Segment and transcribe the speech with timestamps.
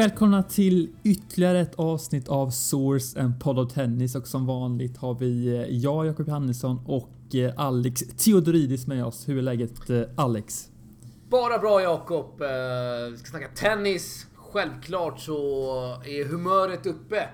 [0.00, 4.96] Och välkomna till ytterligare ett avsnitt av Source, en podd av tennis och som vanligt
[4.96, 9.28] har vi eh, jag, Jakob Johannesson och eh, Alex Theodoridis med oss.
[9.28, 10.70] Hur är läget eh, Alex?
[11.28, 12.40] Bara bra Jakob.
[13.10, 14.26] Vi ska snacka tennis.
[14.34, 15.34] Självklart så
[16.04, 17.28] är humöret uppe.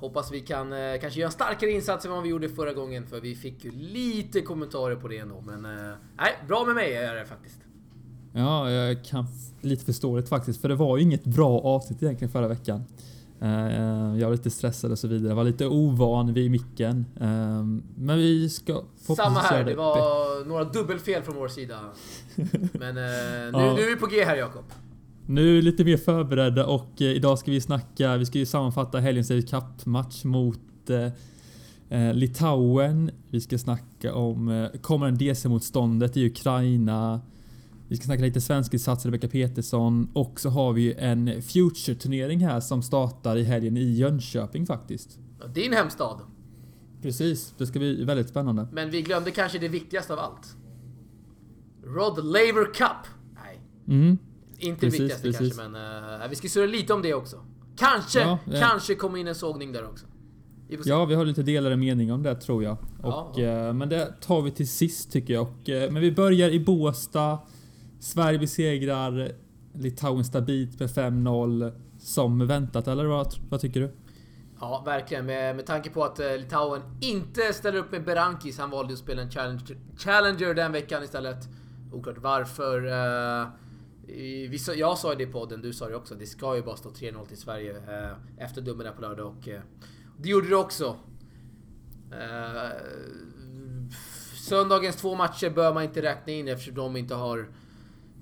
[0.00, 0.70] Hoppas vi kan
[1.00, 3.70] kanske göra en starkare insats än vad vi gjorde förra gången för vi fick ju
[3.70, 5.40] lite kommentarer på det ändå.
[5.40, 5.62] Men
[6.16, 7.58] nej, bra med mig är det faktiskt.
[8.36, 9.26] Ja, jag kan
[9.60, 12.84] lite förståeligt faktiskt, för det var ju inget bra avsnitt egentligen förra veckan.
[13.40, 15.28] Eh, jag var lite stressad och så vidare.
[15.28, 17.06] Jag var lite ovan vid micken.
[17.20, 17.64] Eh,
[17.96, 18.82] men vi ska
[19.16, 21.78] Samma här, det var några dubbelfel från vår sida.
[22.72, 23.74] Men eh, nu, ja.
[23.76, 24.64] nu är vi på G här Jakob.
[25.26, 28.98] Nu är vi lite mer förberedda och idag ska vi snacka, vi ska ju sammanfatta
[28.98, 30.60] helgens Davis Cup-match mot
[32.14, 33.10] Litauen.
[33.30, 37.20] Vi ska snacka om kommande DC-motståndet i Ukraina.
[37.88, 42.82] Vi ska snacka lite svenskinsatser, Rebecka Petersson och så har vi en Future-turnering här som
[42.82, 45.18] startar i helgen i Jönköping faktiskt.
[45.54, 46.20] Din hemstad.
[47.02, 48.68] Precis, det ska bli väldigt spännande.
[48.72, 50.56] Men vi glömde kanske det viktigaste av allt.
[51.84, 53.06] Rod Laver Cup.
[53.34, 53.60] Nej.
[53.88, 54.18] Mm.
[54.58, 55.56] Inte precis, det viktigaste precis.
[55.56, 57.36] kanske, men uh, vi ska surra lite om det också.
[57.76, 58.60] Kanske, ja, ja.
[58.60, 60.06] kanske kommer in en sågning där också.
[60.68, 62.76] Vi ja, vi har lite delade mening om det tror jag.
[63.02, 65.42] Och, ja, uh, men det tar vi till sist tycker jag.
[65.42, 67.38] Och, uh, men vi börjar i Båstad.
[68.04, 69.32] Sverige besegrar
[69.74, 73.92] Litauen stabilt med 5-0 som väntat, eller vad, vad tycker du?
[74.60, 75.26] Ja, verkligen.
[75.26, 78.58] Med, med tanke på att eh, Litauen inte ställer upp med Berankis.
[78.58, 81.48] Han valde att spela en Challenger, Challenger den veckan istället.
[81.92, 82.84] Oklart varför.
[82.86, 83.48] Uh,
[84.06, 86.14] vi, jag sa ju det i podden, du sa det också.
[86.14, 89.48] Det ska ju bara stå 3-0 till Sverige uh, efter domen på lördag och
[90.18, 90.96] det gjorde det också.
[94.34, 97.48] söndagens två matcher bör man inte räkna in eftersom de inte har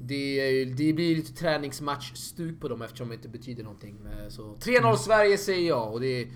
[0.07, 3.97] det, det blir lite träningsmatch-stuk på dem eftersom det inte betyder någonting.
[4.07, 4.97] Eh, så 3-0 mm.
[4.97, 6.29] Sverige säger jag och det är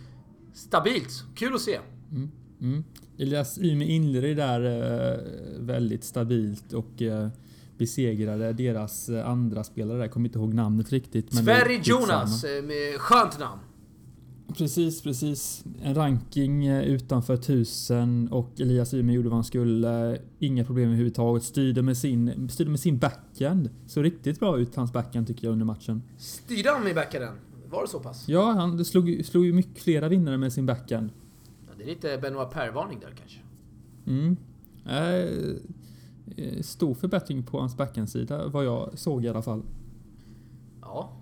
[0.54, 1.24] stabilt.
[1.34, 1.78] Kul att se.
[2.10, 2.30] Mm.
[2.60, 2.84] Mm.
[3.18, 5.18] Elias Yme inledde där eh,
[5.60, 7.28] väldigt stabilt och eh,
[7.78, 9.98] besegrade deras andra spelare.
[9.98, 11.34] Jag kommer inte ihåg namnet riktigt.
[11.34, 13.60] Sverige Jonas, med skönt namn.
[14.54, 15.64] Precis, precis.
[15.82, 20.18] En ranking eh, utanför 1000 och Elias Ymer gjorde vad han skulle.
[20.38, 21.42] Inga problem överhuvudtaget.
[21.42, 23.70] Styrde med sin, styrde med sin backhand.
[23.86, 26.02] Så riktigt bra ut hans backhand tycker jag under matchen.
[26.18, 27.34] Styrde han med backhanden?
[27.70, 28.28] Var det så pass?
[28.28, 31.10] Ja, han slog, slog ju mycket flera vinnare med sin backhand.
[31.66, 33.40] Ja, det är lite Benoit Per-varning där kanske.
[34.06, 34.36] Mm.
[34.86, 39.62] Äh, stor förbättring på hans backhandsida vad jag såg i alla fall.
[40.80, 41.12] Ja,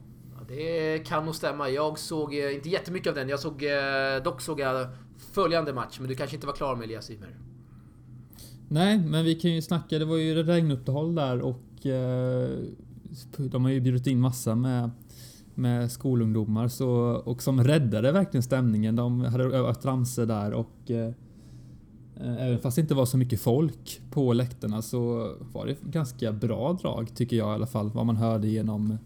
[0.48, 1.70] det kan nog stämma.
[1.70, 3.28] Jag såg eh, inte jättemycket av den.
[3.28, 4.86] Jag såg, eh, dock såg jag
[5.32, 7.36] följande match, men du kanske inte var klar med Elias Ymer?
[8.68, 9.98] Nej, men vi kan ju snacka.
[9.98, 12.48] Det var ju regnuppehåll där och eh,
[13.36, 14.90] de har ju bjudit in massa med,
[15.54, 16.88] med skolungdomar så,
[17.24, 18.96] och som räddade verkligen stämningen.
[18.96, 21.10] De hade övat ramsor där och eh,
[22.20, 26.72] Även fast det inte var så mycket folk på läktarna så var det ganska bra
[26.72, 27.90] drag tycker jag i alla fall.
[27.90, 28.98] Vad man hörde genom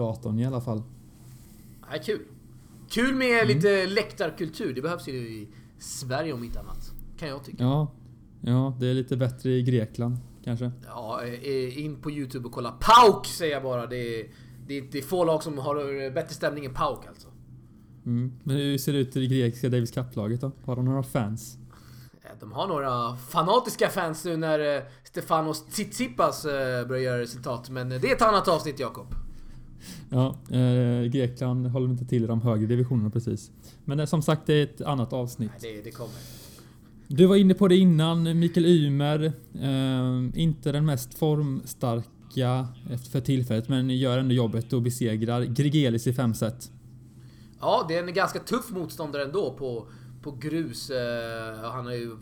[0.00, 0.82] datorn i alla fall.
[1.92, 2.20] Ja, kul.
[2.90, 3.48] Kul med mm.
[3.48, 4.74] lite läktarkultur.
[4.74, 6.92] Det behövs ju i Sverige om inte annat.
[7.18, 7.64] Kan jag tycka.
[7.64, 7.92] Ja,
[8.40, 10.70] ja det är lite bättre i Grekland kanske.
[10.86, 13.86] Ja, eh, in på Youtube och kolla PAOK säger jag bara.
[13.86, 14.26] Det är,
[14.66, 17.28] det är, det är få lag som har bättre stämning än PAOK alltså.
[18.06, 18.32] Mm.
[18.44, 20.52] Men hur ser det ut i det grekiska Davis Cup-laget då?
[20.64, 21.56] Har de några fans?
[22.40, 27.70] De har några fanatiska fans nu när eh, Stefanos Tsitsipas eh, börjar göra resultat.
[27.70, 29.14] Men det är ett annat avsnitt Jakob.
[30.10, 33.50] Ja, eh, Grekland håller inte till i de högre divisionerna precis.
[33.84, 35.50] Men eh, som sagt, det är ett annat avsnitt.
[35.62, 36.14] Nej, det, det kommer.
[37.08, 39.32] Du var inne på det innan, Mikael Ymer.
[39.60, 42.66] Eh, inte den mest formstarka
[43.12, 46.70] för tillfället, men gör ändå jobbet och besegrar Grigelis i fem set.
[47.60, 49.86] Ja, det är en ganska tuff motståndare ändå på,
[50.22, 50.90] på grus.
[50.90, 52.16] Eh, han har ju,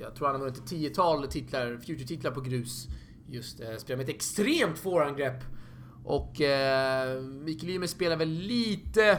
[0.00, 2.88] jag tror han har vunnit ett tiotal titlar, future-titlar på grus.
[3.28, 5.44] Just eh, spelar med ett extremt forehandgrepp.
[6.04, 9.18] Och eh, Mikael Ymer spelar väl lite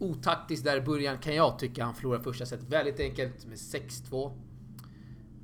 [0.00, 1.84] otaktiskt där i början kan jag tycka.
[1.84, 4.32] Han förlorar första set väldigt enkelt med 6-2.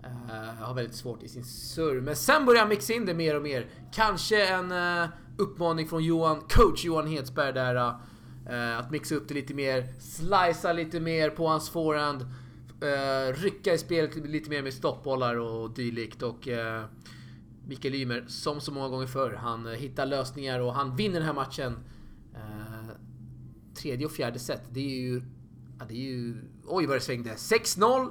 [0.05, 2.01] Uh, eh, har väldigt svårt i sin serve.
[2.01, 3.67] Men sen börjar han mixa in det mer och mer.
[3.93, 7.75] Kanske en uh, uppmaning från Johan, coach Johan Hedsberg där.
[7.75, 12.27] Uh, att mixa upp det lite mer, slicea lite mer på hans forehand.
[13.35, 16.23] Rycka i spelet lite mer med stoppbollar och dylikt.
[16.23, 16.49] Och
[17.67, 21.27] Mikael Ymer, som så många gånger förr, han eh, hittar lösningar och han vinner den
[21.27, 21.79] här matchen.
[22.35, 22.91] Eh,
[23.75, 25.23] tredje och fjärde set, det är ju...
[25.79, 26.37] Ja, det är ju...
[26.67, 27.31] Oj vad det svängde.
[27.31, 28.11] 6-0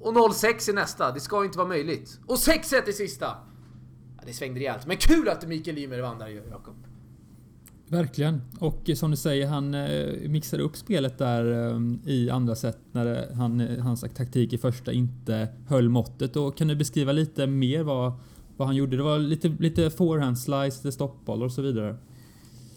[0.00, 1.12] och 0-6 i nästa.
[1.12, 2.20] Det ska ju inte vara möjligt.
[2.26, 3.26] Och 6-1 i sista!
[4.16, 4.86] Ja, det svängde rejält.
[4.86, 6.74] Men kul att Mikael Ymer vann där, Jakob.
[7.88, 8.42] Verkligen.
[8.58, 12.78] Och eh, som du säger, han eh, mixade upp spelet där eh, i andra set
[12.92, 16.36] när eh, han, hans taktik i första inte höll måttet.
[16.36, 18.12] Och kan du beskriva lite mer vad,
[18.56, 18.96] vad han gjorde?
[18.96, 21.96] Det var lite, lite forehand slice, stoppbollar och så vidare.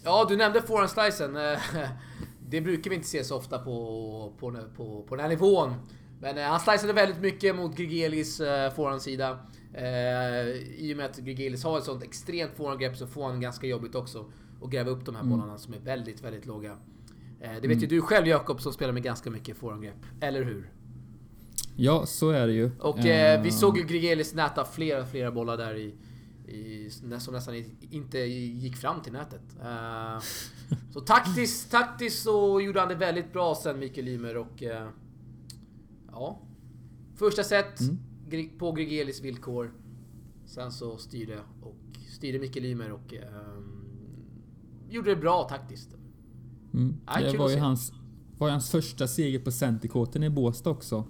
[0.04, 1.36] Ja, du nämnde forehand slicen.
[2.50, 5.74] Det brukar vi inte se så ofta på, på, på, på den här nivån.
[6.20, 8.38] Men han sliceade väldigt mycket mot Grigelis
[8.76, 9.38] forehandsida.
[9.74, 10.48] Eh,
[10.78, 13.94] I och med att Grigelis har ett sånt extremt forehandgrepp så får han ganska jobbigt
[13.94, 14.24] också
[14.62, 15.38] att gräva upp de här mm.
[15.38, 16.70] bollarna som är väldigt, väldigt låga.
[16.70, 16.76] Eh,
[17.40, 17.78] det vet mm.
[17.78, 20.70] ju du själv Jakob som spelar med ganska mycket forehandgrepp, eller hur?
[21.80, 22.70] Ja, så är det ju.
[22.80, 25.94] Och eh, vi såg ju Grigelis näta flera, flera bollar där i,
[26.52, 29.42] i, som nästan inte gick fram till nätet.
[29.60, 30.22] Uh,
[30.92, 34.62] så taktiskt, taktiskt så gjorde han det väldigt bra sen Mikael Ymer och...
[34.62, 34.88] Uh,
[36.12, 36.42] ja.
[37.16, 37.98] Första set, mm
[38.58, 39.74] på Gregelis villkor.
[40.46, 41.76] Sen så styrde, och,
[42.08, 43.14] styrde Mikael Ymer och
[43.56, 43.84] um,
[44.88, 45.94] gjorde det bra taktiskt.
[46.74, 46.96] Mm.
[47.06, 47.92] det var ju hans,
[48.38, 51.04] var hans första seger på centerkorten i Båstad också.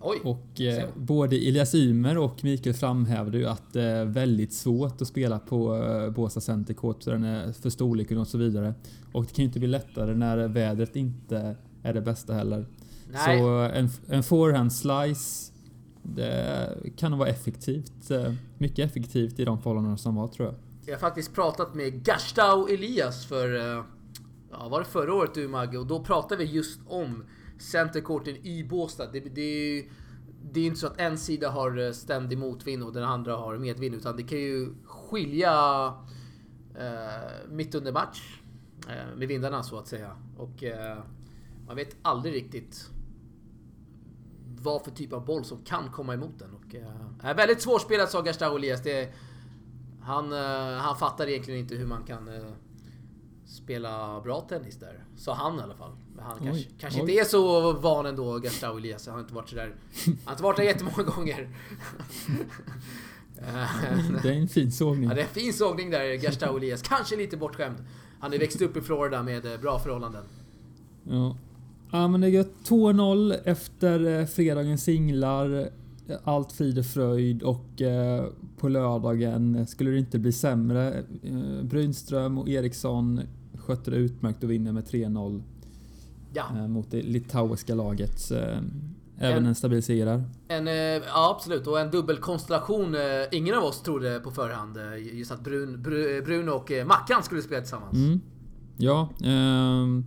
[0.00, 5.02] Oj, och eh, både Elias Ymer och Mikael framhävde ju att det är väldigt svårt
[5.02, 8.74] att spela på eh, Båstad Centercourt den är för storleken och så vidare.
[9.12, 12.66] Och det kan ju inte bli lättare när vädret inte är det bästa heller.
[13.12, 13.38] Nej.
[13.38, 15.52] Så en, en forehand slice
[16.02, 18.10] det kan vara effektivt.
[18.10, 20.54] Eh, mycket effektivt i de förhållandena som var tror jag.
[20.86, 23.56] Jag har faktiskt pratat med Gastau Elias för...
[23.56, 23.84] Eh,
[24.50, 25.78] ja, var det förra året du Magge?
[25.78, 27.24] Och då pratade vi just om
[27.58, 29.06] centercourten i Båstad.
[29.06, 29.84] Det, det,
[30.52, 33.58] det är inte så att en sida har eh, ständig motvind och den andra har
[33.58, 33.94] medvind.
[33.94, 35.84] Utan det kan ju skilja
[36.78, 38.40] eh, mitt under match.
[38.88, 40.16] Eh, med vindarna så att säga.
[40.36, 40.98] Och eh,
[41.66, 42.90] man vet aldrig riktigt
[44.60, 46.54] vad för typ av boll som kan komma emot den.
[46.54, 46.74] Och,
[47.24, 48.82] äh, väldigt svårspelat sa Gastau Elias.
[48.82, 49.12] Det,
[50.00, 52.30] han, eh, han fattar egentligen inte hur man kan
[53.46, 55.04] spela bra tennis där.
[55.16, 55.92] Sa han i alla fall.
[56.20, 59.06] Han oj, kanske, kanske inte är så van ändå, Gastau Elias.
[59.06, 59.74] Han har inte varit sådär...
[60.04, 61.48] Han har inte varit där jättemånga gånger.
[64.22, 65.08] det är en fin sågning.
[65.08, 66.82] Ja, det är en fin sågning där, Gastau Elias.
[66.82, 67.76] Kanske lite bortskämd.
[68.20, 70.24] Han är växt upp i Florida med bra förhållanden.
[71.04, 71.36] Ja.
[71.90, 75.70] Ja men det är 2-0 efter eh, fredagens singlar.
[76.24, 78.24] Allt frid och fröjd och eh,
[78.58, 81.04] på lördagen skulle det inte bli sämre.
[81.22, 83.20] Eh, Brynström och Eriksson
[83.54, 85.42] skötte det utmärkt och vinner med 3-0.
[86.32, 86.68] Ja.
[86.68, 88.30] Mot det litauiska laget.
[89.20, 92.96] Även en, en stabil seger En, ja absolut, och en dubbelkonstellation
[93.32, 94.78] ingen av oss trodde på förhand.
[95.12, 95.82] Just att Brun,
[96.24, 97.96] Bruno och Mackan skulle spela tillsammans.
[97.96, 98.20] Mm.
[98.76, 99.08] Ja.
[99.24, 100.04] Eh,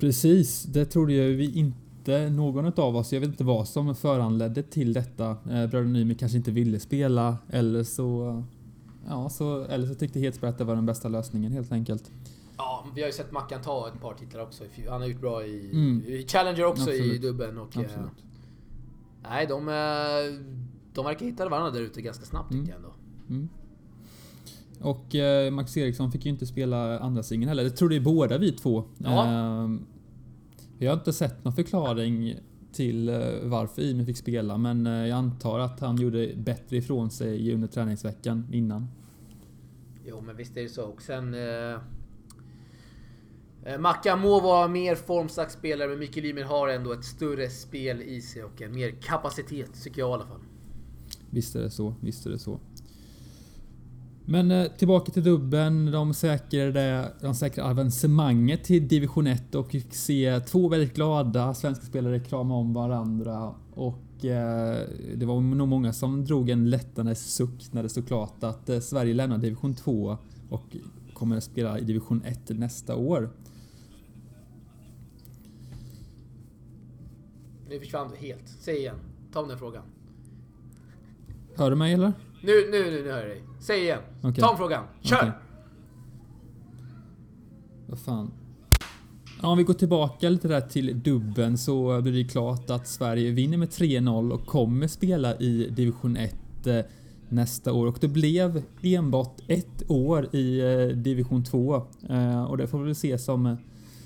[0.00, 3.12] Precis, det trodde vi inte någon av oss.
[3.12, 5.30] Jag vet inte vad som föranledde till detta.
[5.30, 8.42] Eh, Bröderna Nyman kanske inte ville spela eller så,
[9.08, 12.10] ja, så, eller så tyckte Hedsberg att det var den bästa lösningen helt enkelt.
[12.56, 14.64] Ja, vi har ju sett Mackan ta ett par titlar också.
[14.88, 16.02] Han har gjort bra i, mm.
[16.06, 17.14] i Challenger också Absolut.
[17.14, 17.58] i dubben.
[17.58, 17.90] Och, eh,
[19.22, 19.74] nej, de, eh,
[20.92, 22.64] de verkar hitta varandra där ute ganska snabbt mm.
[22.64, 22.94] tycker jag ändå.
[23.28, 23.48] Mm.
[24.80, 27.64] Och eh, Max Eriksson fick ju inte spela andra singeln heller.
[27.64, 28.84] Det trodde ju båda vi två.
[28.98, 29.24] Ja.
[29.24, 29.68] Eh,
[30.78, 32.34] vi har inte sett någon förklaring
[32.72, 37.10] till eh, varför Imi fick spela men eh, jag antar att han gjorde bättre ifrån
[37.10, 38.88] sig under träningsveckan innan.
[40.06, 40.84] Jo men visst är det så.
[40.84, 41.34] Och sen...
[41.34, 41.78] Eh,
[43.66, 48.02] eh Macka må vara mer formstark spelare men Mikael Ymer har ändå ett större spel
[48.02, 50.40] i sig och en mer kapacitet tycker jag i alla fall.
[51.30, 51.94] Visst är det så.
[52.00, 52.60] Visst är det så.
[54.26, 55.92] Men eh, tillbaka till dubben.
[55.92, 61.86] De säkrade, de säkrade avancemanget till division 1 och fick se två väldigt glada svenska
[61.86, 63.54] spelare krama om varandra.
[63.74, 64.78] Och eh,
[65.14, 68.80] det var nog många som drog en lättnadens suck när det stod klart att eh,
[68.80, 70.18] Sverige lämnar division 2
[70.50, 70.76] och
[71.14, 73.30] kommer att spela i division 1 nästa år.
[77.74, 78.48] Nu försvann du helt.
[78.60, 78.96] Säg igen.
[79.32, 79.82] Ta om den frågan.
[81.56, 82.12] Hör du mig eller?
[82.42, 83.42] Nu, nu, nu, nu hör jag dig.
[83.60, 83.98] Säg igen.
[84.18, 84.34] Okay.
[84.34, 84.84] Ta om frågan.
[85.00, 85.16] Kör!
[85.16, 85.30] Okay.
[87.86, 88.30] Vad fan.
[89.42, 93.30] Ja, om vi går tillbaka lite där till dubben så blir det klart att Sverige
[93.30, 96.78] vinner med 3-0 och kommer spela i division 1 eh,
[97.28, 101.74] nästa år och det blev enbart ett år i eh, division 2
[102.08, 103.56] eh, och det får vi väl se som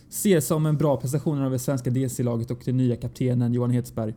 [0.08, 4.14] se som en bra prestation av det svenska DC-laget och den nya kaptenen Johan Hedsberg.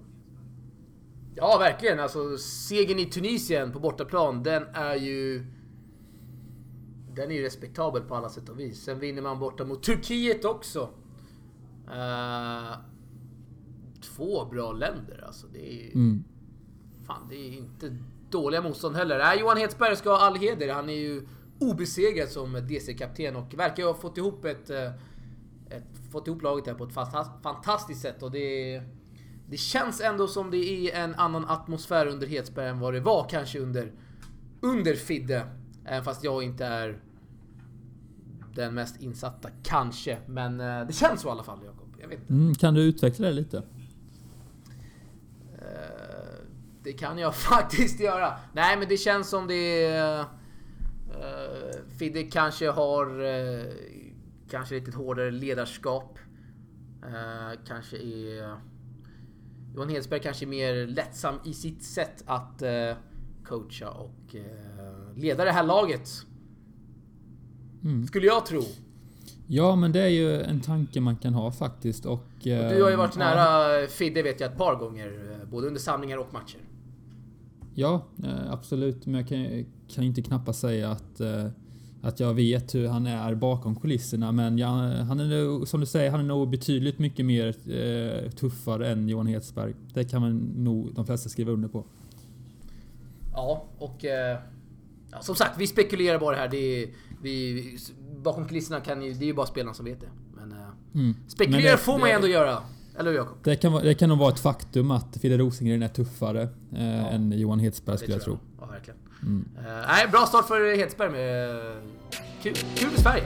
[1.35, 1.99] Ja, verkligen.
[1.99, 5.45] Alltså, segern i Tunisien på bortaplan, den är ju...
[7.15, 8.83] Den är ju respektabel på alla sätt och vis.
[8.83, 10.89] Sen vinner man borta mot Turkiet också.
[11.87, 12.77] Uh,
[14.01, 15.47] två bra länder alltså.
[15.53, 16.23] Det är mm.
[17.07, 17.97] Fan, det är inte
[18.29, 19.17] dåliga motstånd heller.
[19.17, 20.73] Nej, Johan Hedsberg ska ha all heder.
[20.73, 21.27] Han är ju
[21.59, 24.91] obesegrad som DC-kapten och verkar ha fått ihop ett, eh,
[25.77, 26.93] ett fått ihop laget här på ett
[27.43, 28.81] fantastiskt sätt och det
[29.51, 33.27] det känns ändå som det är en annan atmosfär under Hedsberg än vad det var
[33.29, 33.91] kanske under,
[34.61, 35.45] under Fidde.
[35.85, 37.01] Även fast jag inte är
[38.55, 40.17] den mest insatta, kanske.
[40.25, 41.95] Men eh, det känns så i alla fall, Jakob.
[42.01, 42.29] Jag vet.
[42.29, 43.57] Mm, kan du utveckla det lite?
[45.57, 46.43] Eh,
[46.83, 48.33] det kan jag faktiskt göra.
[48.53, 50.19] Nej, men det känns som det är...
[50.19, 53.05] Uh, Fidde kanske har
[54.51, 56.19] kanske lite hårdare ledarskap.
[57.03, 58.55] Uh, kanske är...
[59.75, 62.97] Johan Hedsberg kanske är mer lättsam i sitt sätt att uh,
[63.45, 66.09] coacha och uh, leda det här laget.
[67.83, 68.07] Mm.
[68.07, 68.61] Skulle jag tro.
[69.47, 72.05] Ja, men det är ju en tanke man kan ha faktiskt.
[72.05, 75.39] Och, och du har ju varit nära Fidde vet jag ett par gånger.
[75.51, 76.59] Både under samlingar och matcher.
[77.73, 78.05] Ja,
[78.49, 79.05] absolut.
[79.05, 79.65] Men jag kan,
[79.95, 81.21] kan inte knappast säga att
[82.01, 85.85] att jag vet hur han är bakom kulisserna men jag, han är nog, som du
[85.85, 89.73] säger, han är nog betydligt mycket mer eh, tuffare än Johan Hedsberg.
[89.93, 91.85] Det kan man nog de flesta skriva under på.
[93.33, 94.37] Ja, och eh,
[95.11, 96.47] ja, som sagt, vi spekulerar bara här.
[96.47, 96.89] Det är,
[97.21, 97.77] vi,
[98.23, 100.09] bakom kulisserna kan ju, det är ju bara spelarna som vet det.
[100.35, 100.57] Men eh,
[100.93, 101.15] mm.
[101.27, 102.57] spekulera men det, får man ju ändå göra.
[102.99, 103.37] Eller Jakob?
[103.43, 106.41] Det kan, det kan nog vara ett faktum att Fidde Rosengren är tuffare
[106.75, 107.09] eh, ja.
[107.09, 108.37] än Johan Hedsberg skulle jag tro.
[108.59, 108.99] Ja, verkligen.
[109.23, 109.45] Mm.
[109.57, 111.59] Uh, nej, bra start för Hedsberg med...
[112.43, 113.23] Kul, kul i Sverige!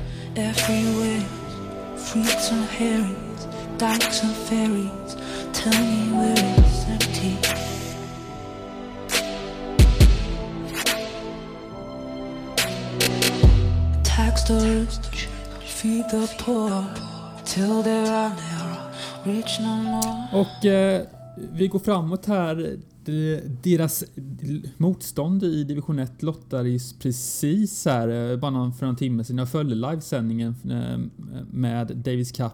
[14.03, 15.27] Tax the rich,
[15.65, 16.83] feed the poor,
[17.45, 20.27] till there are never rich no more.
[20.33, 21.01] Och eh,
[21.37, 24.03] vi går framåt här Eh, deras
[24.77, 29.37] motstånd i division 1 lottades precis här, eh, bara för en timme sedan.
[29.37, 30.99] Jag följde livesändningen eh,
[31.51, 32.53] med Davis Cup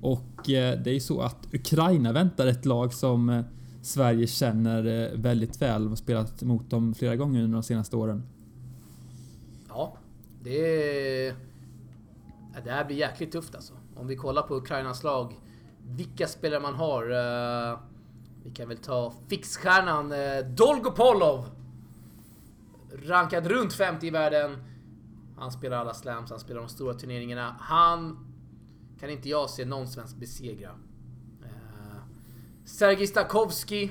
[0.00, 3.44] och det är så att Ukraina väntar ett lag som
[3.82, 8.22] Sverige känner väldigt väl och spelat mot dem flera gånger under de senaste åren.
[9.68, 9.96] Ja,
[10.42, 10.58] det
[11.28, 11.34] är...
[12.64, 13.72] Det här blir jäkligt tufft alltså.
[13.96, 15.34] Om vi kollar på Ukrainas lag,
[15.86, 17.04] vilka spelare man har.
[18.44, 21.48] Vi kan väl ta fixstjärnan eh, Dolgopolov.
[23.02, 24.56] Rankad runt 50 i världen.
[25.36, 27.56] Han spelar alla slams, han spelar de stora turneringarna.
[27.60, 28.26] Han
[29.00, 30.70] kan inte jag se någon svensk besegra.
[31.42, 32.02] Eh,
[32.64, 33.90] Sergej Stakowski.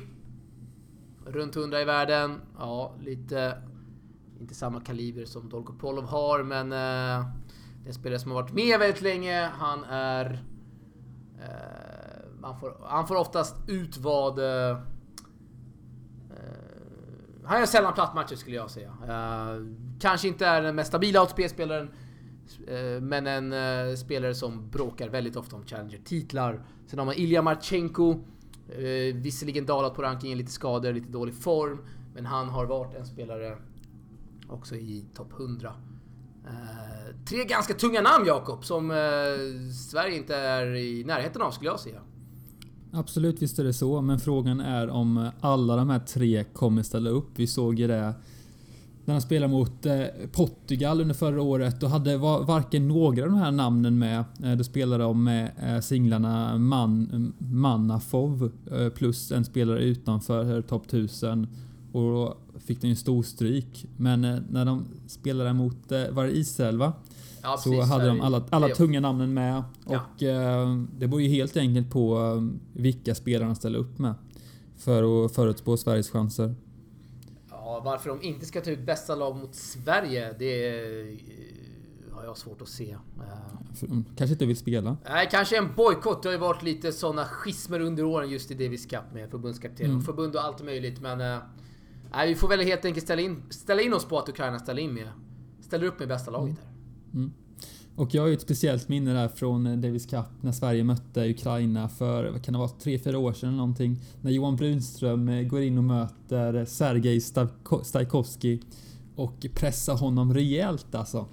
[1.26, 2.42] Runt 100 i världen.
[2.58, 3.62] Ja, lite...
[4.40, 6.72] Inte samma kaliber som Dolgopolov har, men...
[6.72, 7.26] Eh,
[7.82, 9.46] det är en spelare som har varit med väldigt länge.
[9.46, 10.44] Han är...
[11.40, 11.89] Eh,
[12.42, 14.40] han får, han får oftast ut vad...
[14.40, 14.78] Eh, eh,
[17.46, 18.90] han gör sällan plattmatcher skulle jag säga.
[19.08, 19.66] Eh,
[20.00, 21.90] kanske inte är den mest stabila ATP-spelaren.
[22.68, 26.66] Eh, men en spelare som bråkar väldigt ofta om Challenger-titlar.
[26.88, 28.20] Sen har man Ilja Marchenko.
[29.14, 31.86] Visserligen dalat på rankingen, lite skador, lite dålig form.
[32.14, 33.58] Men han har varit en spelare
[34.50, 35.74] också i topp 100.
[36.50, 38.98] Eh, tre ganska tunga namn Jakob, som eh,
[39.90, 42.02] Sverige inte är i närheten av skulle jag säga.
[42.92, 44.02] Absolut, visst är det så.
[44.02, 47.30] Men frågan är om alla de här tre kommer ställa upp.
[47.36, 48.14] Vi såg ju det
[49.10, 51.80] när han spelade mot eh, Portugal under förra året.
[51.80, 54.24] Då hade varken några av de här namnen med.
[54.44, 58.52] Eh, då spelade de med eh, singlarna Man, Manafov
[58.96, 61.48] plus en spelare utanför topp 1000.
[61.92, 63.86] Och då fick den ju stor stryk.
[63.98, 66.94] Men när de spelade mot, var det Israel va?
[67.44, 69.64] Ja, så precis, hade de alla, alla tunga namnen med.
[69.86, 70.02] Ja.
[70.16, 74.14] Och eh, det beror ju helt enkelt på eh, vilka spelarna ställer upp med.
[74.78, 76.56] För att förutspå Sveriges chanser.
[77.50, 81.18] Ja, varför de inte ska ta ut bästa lag mot Sverige, det eh,
[82.12, 82.92] har jag svårt att se.
[82.92, 84.98] Eh, mm, kanske inte vill spela?
[85.06, 86.24] Nej, kanske en bojkott.
[86.24, 89.86] Det har ju varit lite sådana schismer under åren just i Davis Cup med förbundskapten
[89.86, 90.02] mm.
[90.02, 91.02] förbund och allt möjligt.
[91.02, 91.18] Men
[92.12, 94.82] nej, vi får väl helt enkelt ställa in, ställa in oss på att Ukraina ställer
[94.82, 95.08] in med,
[95.62, 96.69] ställer upp med bästa laget här.
[97.14, 97.32] Mm.
[97.96, 101.30] Och jag har ju ett speciellt minne där från eh, Davis Cup när Sverige mötte
[101.30, 104.00] Ukraina för, vad kan det vara, tre fyra år sedan eller någonting.
[104.22, 107.22] När Johan Brunström eh, går in och möter Sergej
[107.84, 108.62] Stajkovski
[109.16, 111.26] och pressar honom rejält alltså.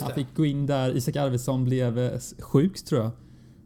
[0.00, 3.10] Han fick gå in där, Isak Arvidsson blev eh, sjuk tror jag.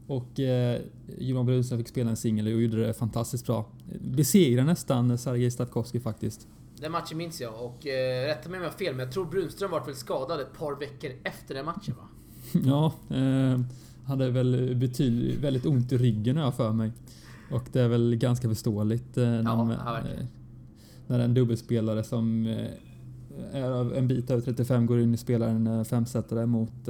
[0.07, 0.81] Och eh,
[1.19, 3.67] Johan Brunström fick spela en singel och gjorde det fantastiskt bra.
[4.01, 6.49] Besegrade nästan Sergej Stavkovski faktiskt.
[6.81, 9.25] Den matchen minns jag och eh, rätta mig om jag har fel, men jag tror
[9.25, 12.09] Brunström var väl skadad ett par veckor efter den matchen va?
[12.65, 13.61] ja, eh,
[14.07, 16.93] hade väl betydligt, väldigt ont i ryggen har jag för mig.
[17.51, 20.25] Och det är väl ganska förståeligt eh, när, ja, ja, eh,
[21.07, 25.85] när en dubbelspelare som eh, är en bit över 35 går in och spelar en
[25.85, 26.89] femsetare mot,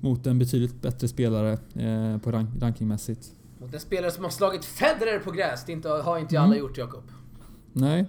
[0.00, 1.58] mot en betydligt bättre spelare
[2.22, 3.32] på rank, rankingmässigt.
[3.58, 5.64] Mot en spelare som har slagit Federer på gräs.
[5.64, 6.58] Det inte, har inte alla mm.
[6.58, 7.02] gjort, Jakob.
[7.72, 8.06] Nej.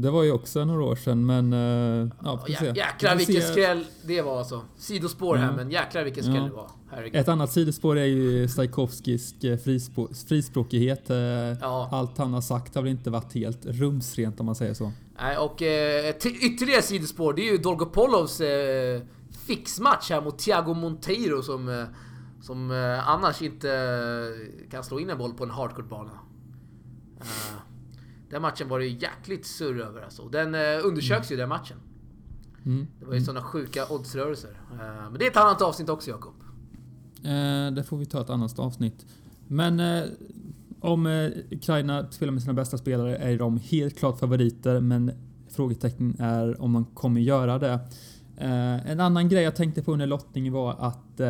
[0.00, 1.52] Det var ju också några år sedan, men...
[1.52, 4.62] Uh, ja, ja, jäklar vilken skräll det var alltså.
[4.76, 6.44] Sidospår här, men jäklar vilken skräll ja.
[6.44, 6.70] det var.
[6.90, 7.16] Herregud.
[7.16, 9.58] Ett annat sidospår är ju Stajkovskijs eh,
[10.28, 11.10] frispråkighet.
[11.10, 11.88] Eh, ja.
[11.92, 14.92] Allt han har sagt har väl inte varit helt rumsrent om man säger så.
[15.20, 19.00] Nej, och eh, ytterligare sidospår, det är ju Dolgopolovs eh,
[19.46, 21.68] fixmatch här mot Thiago Monteiro som...
[21.68, 21.84] Eh,
[22.42, 23.68] som eh, annars inte
[24.70, 26.10] kan slå in en boll på en hardcourt-bana.
[27.20, 27.69] Uh,
[28.30, 30.28] den matchen var det jäkligt surr över alltså.
[30.28, 31.36] Den uh, undersöks mm.
[31.36, 31.76] ju den matchen.
[32.66, 32.86] Mm.
[32.98, 33.26] Det var ju mm.
[33.26, 34.60] sådana sjuka oddsrörelser.
[34.72, 34.78] Uh,
[35.10, 36.34] men det är ett annat avsnitt också Jakob.
[37.24, 39.06] Eh, det får vi ta ett annat avsnitt.
[39.46, 40.02] Men eh,
[40.80, 45.12] om eh, Ukraina spelar med sina bästa spelare är de helt klart favoriter, men
[45.48, 47.80] frågetecken är om de kommer göra det.
[48.86, 51.20] en annan grej jag tänkte på under lottningen var att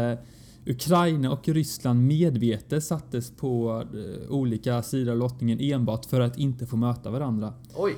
[0.66, 6.66] Ukraina och Ryssland medvetet sattes på eh, olika sidor av lottningen enbart för att inte
[6.66, 7.54] få möta varandra.
[7.74, 7.96] Oj!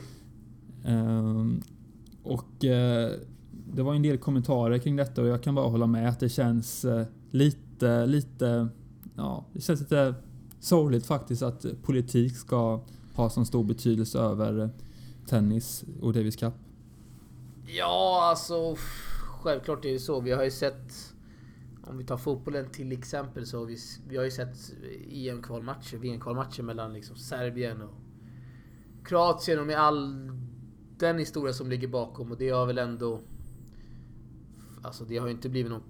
[0.86, 1.62] Um,
[2.22, 3.10] och uh,
[3.74, 6.28] det var en del kommentarer kring detta och jag kan bara hålla med att det
[6.28, 8.68] känns uh, lite, lite,
[9.16, 10.14] ja, det känns lite
[10.60, 12.80] sorgligt faktiskt att politik ska
[13.14, 14.70] ha så stor betydelse över
[15.26, 16.54] tennis och Davis Cup.
[17.66, 18.76] Ja, alltså
[19.42, 20.20] självklart är det så.
[20.20, 21.11] Vi har ju sett
[21.86, 23.76] om vi tar fotbollen till exempel så har vi,
[24.08, 24.56] vi har ju sett
[25.10, 27.94] EM-kvalmatcher, VM-kvalmatcher mellan liksom Serbien och
[29.04, 30.30] Kroatien och med all
[30.98, 33.20] den historia som ligger bakom och det har väl ändå...
[34.82, 35.82] Alltså det har ju inte blivit någon...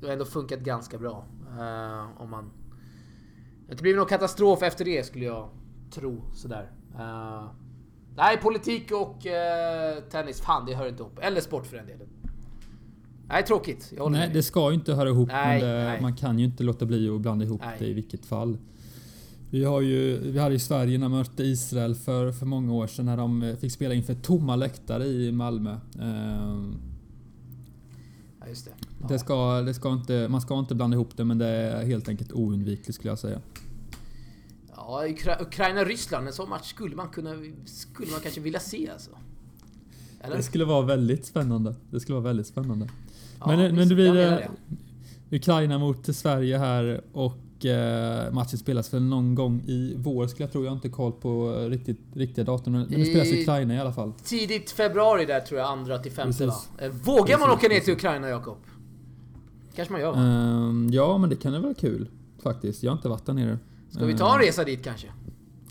[0.00, 1.26] Det har ändå funkat ganska bra.
[1.58, 2.44] Uh, om man...
[2.44, 5.50] Det har inte blivit någon katastrof efter det skulle jag
[5.90, 6.72] tro sådär.
[6.94, 7.52] Uh,
[8.16, 11.18] nej, politik och uh, tennis, fan det hör inte ihop.
[11.22, 12.19] Eller sport för den delen.
[13.30, 13.92] Nej, tråkigt.
[13.96, 14.32] nej, med.
[14.32, 15.28] det ska ju inte höra ihop.
[15.28, 17.76] Nej, men det, man kan ju inte låta bli att blanda ihop nej.
[17.78, 18.58] det i vilket fall.
[19.50, 22.86] Vi, har ju, vi hade ju Sverige när man mötte Israel för, för många år
[22.86, 25.76] sedan när de fick spela inför tomma läktare i Malmö.
[26.00, 26.74] Ehm,
[28.40, 28.70] ja, just det.
[29.00, 29.06] Ja.
[29.08, 32.08] det, ska, det ska inte, man ska inte blanda ihop det men det är helt
[32.08, 33.40] enkelt oundvikligt skulle jag säga.
[34.76, 35.04] Ja,
[35.40, 37.30] Ukraina-Ryssland, en sån match skulle man kunna...
[37.64, 39.10] Skulle man kanske vilja se alltså.
[40.20, 40.36] Eller?
[40.36, 41.74] Det skulle vara väldigt spännande.
[41.90, 42.88] Det skulle vara väldigt spännande.
[43.46, 44.48] Men, ja, men det blir det.
[45.30, 50.52] Ukraina mot Sverige här och eh, matchen spelas väl någon gång i vår skulle jag
[50.52, 50.64] tro.
[50.64, 52.72] Jag har inte koll på riktigt, riktiga datum.
[52.72, 54.12] Men det spelas i Ukraina i alla fall.
[54.24, 56.54] Tidigt februari där tror jag, andra till femte va?
[56.78, 57.40] Eh, vågar Precis.
[57.40, 58.56] man åka ner till Ukraina Jakob?
[59.76, 60.20] kanske man gör va?
[60.20, 62.08] Um, ja, men det kan ju vara kul
[62.42, 62.82] faktiskt.
[62.82, 63.58] Jag har inte varit där nere.
[63.90, 64.46] Ska vi ta en ehm.
[64.46, 65.06] resa dit kanske?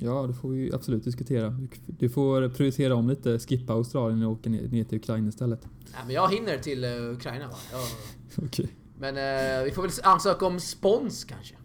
[0.01, 1.55] Ja, det får vi absolut diskutera.
[1.85, 5.65] Du får prioritera om lite, skippa Australien och åka ner, till Ukraina istället.
[5.91, 7.55] Nej, men jag hinner till uh, Ukraina va?
[8.35, 8.47] Okej.
[8.47, 8.67] Okay.
[8.99, 11.55] Men uh, vi får väl ansöka om spons kanske?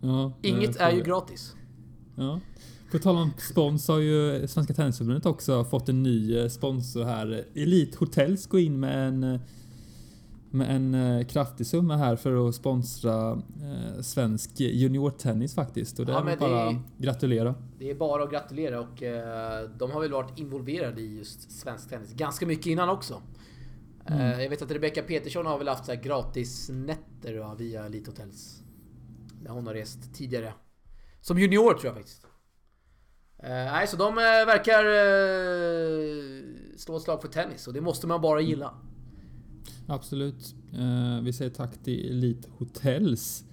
[0.00, 1.54] Ja, Inget är ju gratis.
[2.14, 2.40] Ja.
[2.90, 7.44] På tal om spons har ju Svenska Tennisförbundet också fått en ny eh, sponsor här.
[7.54, 9.38] Elite Hotels går in med en
[10.56, 15.98] med en eh, kraftig summa här för att sponsra eh, svensk juniortennis faktiskt.
[15.98, 17.54] Och det ja, är bara att gratulera.
[17.78, 21.88] Det är bara att gratulera och eh, de har väl varit involverade i just svensk
[21.88, 23.22] tennis ganska mycket innan också.
[24.06, 24.40] Mm.
[24.40, 28.10] Jag vet att Rebecca Petersson har väl haft så här gratis nätter va, via Elite
[28.10, 28.62] Hotels.
[29.42, 30.52] Där hon har rest tidigare.
[31.20, 32.26] Som junior tror jag faktiskt.
[33.42, 34.84] Nej, så de verkar
[36.78, 38.74] slå ett slag för tennis och det måste man bara gilla.
[39.86, 40.54] Absolut.
[40.72, 43.44] Eh, vi säger tack till Elite Hotels.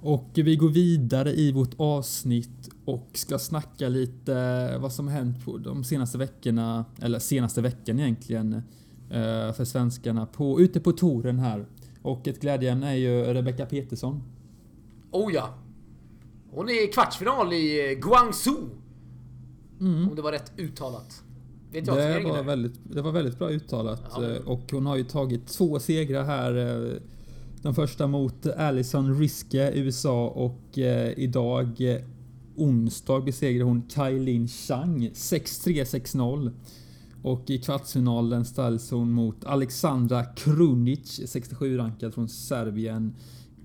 [0.00, 5.58] Och vi går vidare i vårt avsnitt och ska snacka lite vad som hänt på
[5.58, 8.52] de senaste veckorna, eller senaste veckan egentligen,
[9.10, 11.66] eh, för svenskarna på, ute på touren här.
[12.02, 14.22] Och ett glädjeämne är ju Rebecca Petersson.
[15.10, 15.54] Oh ja!
[16.50, 18.70] Hon är i kvartsfinal i Guangzhou.
[19.80, 20.08] Mm.
[20.08, 21.24] Om det var rätt uttalat.
[21.72, 24.02] Det, var väldigt, det var väldigt bra uttalat.
[24.10, 24.30] Ja.
[24.30, 26.56] Eh, och hon har ju tagit två segrar här.
[26.56, 26.92] Eh,
[27.62, 32.00] den första mot Alison Riske, USA och eh, idag
[32.56, 36.52] onsdag besegrade hon Kailin Chang 6-3, 6-0.
[37.22, 43.14] Och i kvartsfinalen ställs hon mot Alexandra Krunic, 67-rankad från Serbien.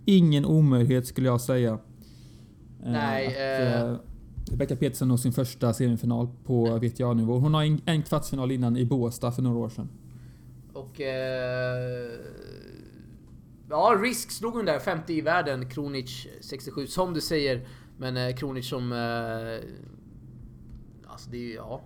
[0.06, 1.80] Ingen omöjlighet skulle jag säga.
[2.86, 3.28] Nej.
[3.28, 3.96] Att, äh,
[4.51, 7.39] Rebecca Petersen når sin första semifinal på VTA-nivå.
[7.39, 9.89] Hon har en, en kvartsfinal innan i Båstad för några år sedan.
[10.73, 11.01] Och...
[11.01, 12.12] Eh,
[13.69, 17.67] ja, Risk slog hon där 50 i världen, Kronic 67 som du säger.
[17.97, 18.91] Men eh, Kronic som...
[18.91, 19.69] Eh,
[21.12, 21.82] alltså det är ja...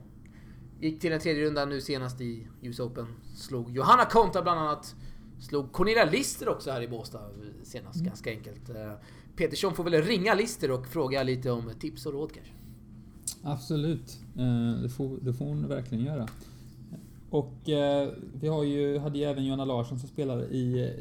[0.80, 3.08] gick till en tredje runda nu senast i US Open.
[3.36, 4.96] Slog Johanna Konta bland annat.
[5.40, 7.30] Slog Cornelia Lister också här i Båstad
[7.64, 8.08] senast, mm.
[8.08, 8.70] ganska enkelt.
[9.38, 12.54] Petersson får väl ringa Lister och fråga lite om tips och råd kanske.
[13.44, 16.28] Absolut, eh, det får, det får hon verkligen göra.
[17.30, 20.94] Och eh, vi har ju, hade ju även Johanna Larsson som spelade i,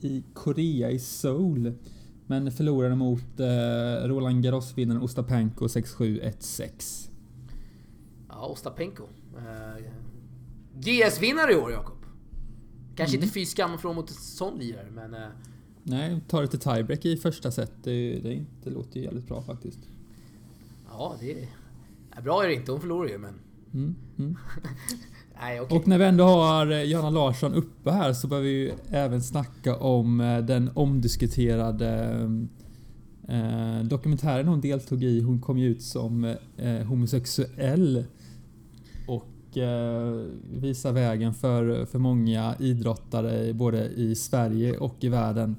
[0.00, 1.72] i Korea, i Seoul.
[2.26, 7.10] Men förlorade mot eh, Roland Garros-vinnaren Ostapenko 6-7-1-6.
[8.28, 9.02] Ja, Ostapenko.
[9.36, 9.84] Eh,
[10.74, 11.96] GS-vinnare i år, Jakob.
[12.96, 13.24] Kanske mm.
[13.24, 15.14] inte fy skam från mot en sån lirare, men...
[15.84, 17.72] Eh, Nej, tar det till tiebreak i första set.
[17.82, 19.78] Det, det, det låter ju jävligt bra faktiskt.
[20.90, 21.48] Ja, det är...
[22.22, 22.72] Bra är det inte.
[22.72, 23.34] Hon förlorar ju, men...
[23.74, 24.36] Mm, mm.
[25.40, 25.78] Nej, okay.
[25.78, 29.22] Och när vi ändå har eh, Johanna Larsson uppe här så behöver vi ju även
[29.22, 32.20] snacka om eh, den omdiskuterade
[33.28, 35.20] eh, dokumentären hon deltog i.
[35.20, 38.04] Hon kom ju ut som eh, homosexuell.
[39.54, 40.26] Och eh,
[40.60, 45.56] visar vägen för, för många idrottare både i Sverige och i världen.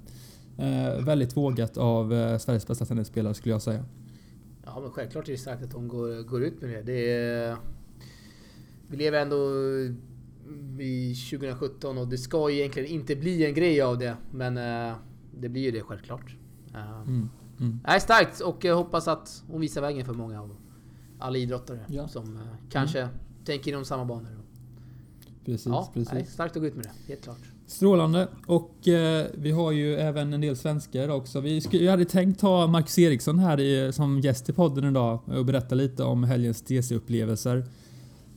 [0.58, 3.86] Eh, väldigt vågat av eh, Sveriges bästa tennisspelare skulle jag säga.
[4.65, 6.81] Ja men självklart är det starkt att hon går, går ut med det.
[6.81, 7.58] det är,
[8.88, 9.38] vi lever ändå
[10.79, 14.17] i 2017 och det ska ju egentligen inte bli en grej av det.
[14.31, 14.95] Men uh,
[15.39, 16.36] det blir ju det självklart.
[16.71, 17.29] Uh, mm,
[17.60, 17.79] mm.
[17.88, 20.55] Nej, starkt och jag hoppas att hon visar vägen för många av
[21.19, 22.08] alla idrottare ja.
[22.08, 23.15] som uh, kanske mm.
[23.45, 24.29] Tänker inom samma banor.
[25.45, 26.13] Precis, ja, precis.
[26.13, 27.38] Nej, starkt att gå ut med det, helt klart.
[27.67, 28.27] Strålande.
[28.47, 31.39] Och eh, vi har ju även en del svenskar också.
[31.39, 35.19] Vi, sk- vi hade tänkt ha Marcus Eriksson här i, som gäst i podden idag
[35.25, 37.65] och berätta lite om helgens DC-upplevelser.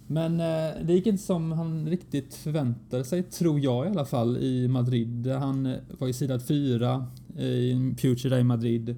[0.07, 4.37] Men eh, det gick inte som han riktigt förväntade sig, tror jag i alla fall,
[4.37, 5.27] i Madrid.
[5.27, 7.07] Han var ju sidad fyra
[7.39, 8.97] i Future där i Madrid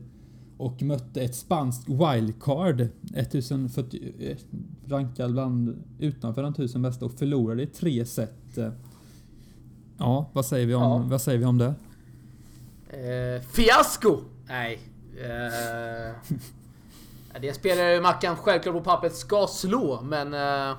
[0.61, 4.37] och mötte ett spanskt wildcard, 1040, eh,
[4.89, 8.59] rankad bland utanför de tusen bästa och förlorade i tre set.
[9.99, 11.05] Ja, vad säger vi om, ja.
[11.11, 11.75] vad säger vi om det?
[12.89, 14.19] Eh, fiasko!
[14.49, 14.81] Nej.
[15.17, 16.37] Eh,
[17.41, 20.35] det spelare Mackan självklart på pappret ska slå, men...
[20.35, 20.77] Eh,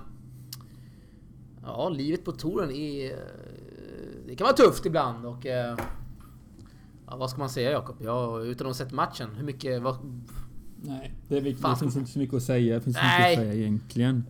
[1.65, 3.15] Ja, livet på touren är...
[4.27, 5.45] Det kan vara tufft ibland och...
[5.45, 5.77] Eh,
[7.12, 7.95] ja, vad ska man säga Jakob?
[8.00, 9.30] Ja, utan att ha sett matchen.
[9.36, 9.82] Hur mycket...
[9.82, 9.97] Vad,
[10.84, 11.65] Nej, det, är viktigt.
[11.65, 12.76] det finns inte så mycket att säga.
[12.76, 13.32] Det finns Nej.
[13.32, 14.26] inte mycket att säga egentligen.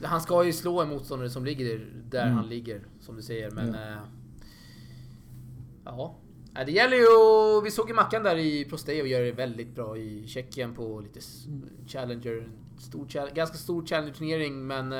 [0.00, 2.34] Uh, han ska ju slå en motståndare som ligger där mm.
[2.34, 3.50] han ligger, som du säger.
[3.50, 3.74] Men...
[3.74, 3.90] Ja.
[3.90, 3.98] Uh,
[5.84, 6.16] ja.
[6.66, 7.60] Det gäller ju...
[7.64, 11.20] Vi såg ju Mackan där i Prostej gör det väldigt bra i Tjeckien på lite
[11.86, 12.48] Challenger.
[12.78, 14.92] Stor, ganska stor Challenger-turnering, men...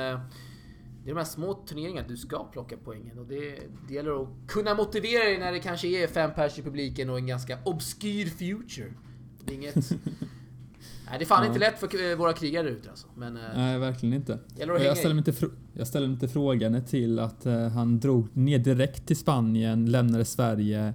[1.07, 3.19] Det är de här små turneringarna du ska plocka poängen.
[3.19, 6.61] Och det, det gäller att kunna motivera dig när det kanske är fem pers i
[6.61, 8.93] publiken och en ganska obskyr future.
[9.45, 9.75] Det är inget...
[11.09, 11.47] Nej, det är fan ja.
[11.47, 13.07] inte lätt för våra krigare ute alltså.
[13.15, 14.39] Men, eh, Nej, verkligen inte.
[14.57, 15.33] Jag ställer, inte
[15.73, 20.93] jag ställer inte frågan till att uh, han drog ner direkt till Spanien, lämnade Sverige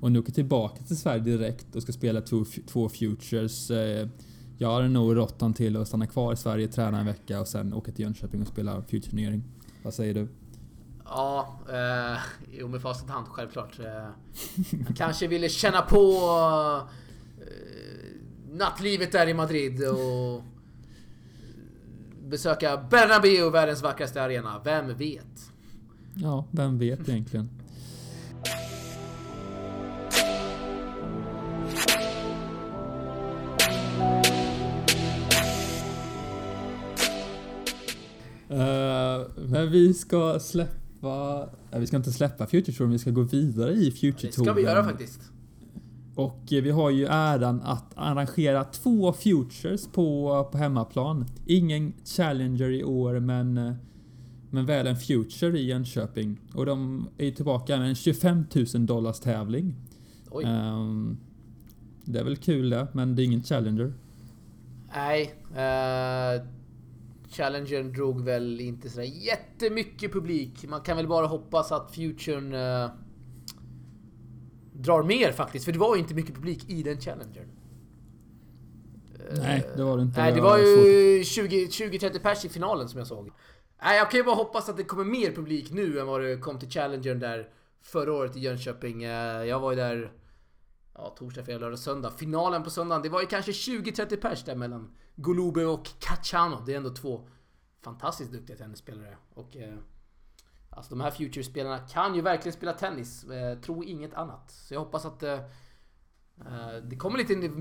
[0.00, 3.70] och nu åker tillbaka till Sverige direkt och ska spela två, två futures.
[3.70, 4.08] Uh,
[4.58, 7.48] jag hade nog rått han till att stanna kvar i Sverige, träna en vecka och
[7.48, 9.42] sen åka till Jönköping och spela Future-turnering.
[9.82, 10.28] Vad säger du?
[11.04, 12.20] Ja, eh,
[12.52, 13.78] jo med facit hand självklart.
[13.78, 13.86] Eh,
[14.86, 15.98] han kanske ville känna på
[17.40, 20.42] eh, nattlivet där i Madrid och
[22.28, 24.60] besöka Bernabéu, världens vackraste arena.
[24.64, 25.52] Vem vet?
[26.14, 27.48] Ja, vem vet egentligen?
[39.66, 41.48] Vi ska släppa...
[41.70, 44.26] Nej, vi ska inte släppa Future Tour, vi ska gå vidare i Future Tour.
[44.26, 45.20] Det ska vi göra faktiskt.
[46.14, 51.26] Och vi har ju äran att arrangera två Futures på, på hemmaplan.
[51.46, 53.74] Ingen Challenger i år, men,
[54.50, 56.40] men väl en Future i Jönköping.
[56.54, 58.44] Och de är ju tillbaka med en 25
[58.74, 59.74] 000 dollars tävling.
[60.30, 60.44] Oj.
[60.44, 61.18] Um,
[62.04, 63.92] det är väl kul det, men det är ingen Challenger.
[64.94, 65.34] Nej.
[65.50, 66.61] Uh
[67.32, 70.68] Challengern drog väl inte sådär jättemycket publik.
[70.68, 72.90] Man kan väl bara hoppas att Futuren uh,
[74.72, 75.64] drar mer faktiskt.
[75.64, 77.48] För det var ju inte mycket publik i den Challengern.
[79.30, 80.20] Nej, det var det inte.
[80.20, 83.30] Nej, det var ju 20-30 pers i finalen som jag såg.
[83.82, 86.36] Nej, jag kan ju bara hoppas att det kommer mer publik nu än vad det
[86.36, 87.48] kom till Challengern där
[87.82, 89.02] förra året i Jönköping.
[89.02, 90.12] Eh, jag var ju där
[90.94, 92.10] ja, torsdag, fredag, lördag, söndag.
[92.10, 96.62] Finalen på söndagen, det var ju kanske 20-30 pers där mellan Golube och Cacciano.
[96.66, 97.28] Det är ändå två
[97.82, 99.16] fantastiskt duktiga tennisspelare.
[99.34, 99.74] Och eh,
[100.70, 103.24] alltså de här Future-spelarna kan ju verkligen spela tennis.
[103.24, 104.50] Eh, tro inget annat.
[104.50, 107.52] Så jag hoppas att eh, eh det kommer lite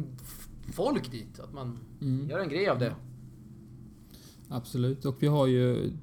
[0.73, 1.39] folk dit.
[1.39, 2.29] Att man mm.
[2.29, 2.95] gör en grej av det.
[4.49, 5.05] Absolut.
[5.05, 5.93] Och vi har ju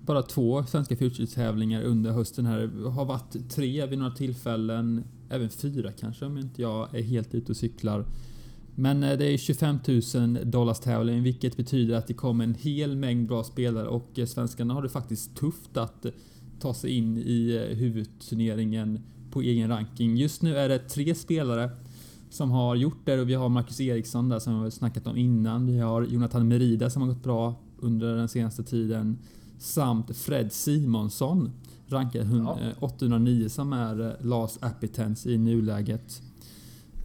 [0.00, 2.88] bara två svenska Future-tävlingar under hösten här.
[2.90, 5.04] Har varit tre vid några tillfällen.
[5.28, 8.04] Även fyra kanske om inte jag är helt ute och cyklar.
[8.74, 9.78] Men eh, det är 25
[10.14, 14.26] 000 dollars tävling vilket betyder att det kommer en hel mängd bra spelare och eh,
[14.26, 16.12] svenskarna har det faktiskt tufft att eh,
[16.60, 20.16] ta sig in i huvudturneringen på egen ranking.
[20.16, 21.70] Just nu är det tre spelare
[22.30, 25.16] som har gjort det och vi har Marcus Eriksson där som vi har snackat om
[25.16, 25.66] innan.
[25.66, 29.18] Vi har Jonathan Merida som har gått bra under den senaste tiden
[29.58, 31.50] samt Fred Simonsson
[31.92, 32.58] rankad ja.
[32.80, 36.22] 809 som är Lars Appetence i nuläget.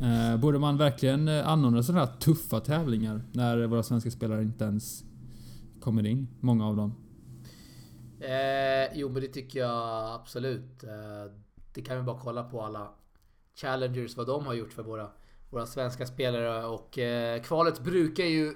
[0.01, 5.03] Eh, borde man verkligen anordna sådana här tuffa tävlingar när våra svenska spelare inte ens
[5.79, 6.27] kommer in?
[6.39, 6.95] Många av dem.
[8.19, 10.83] Eh, jo men det tycker jag absolut.
[10.83, 11.31] Eh,
[11.73, 12.89] det kan vi bara kolla på alla
[13.55, 15.09] Challengers, vad de har gjort för våra,
[15.49, 16.65] våra svenska spelare.
[16.65, 18.53] Och eh, kvalet brukar ju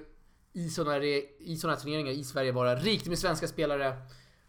[0.52, 3.96] i sådana i såna här turneringar i Sverige vara rikt med svenska spelare.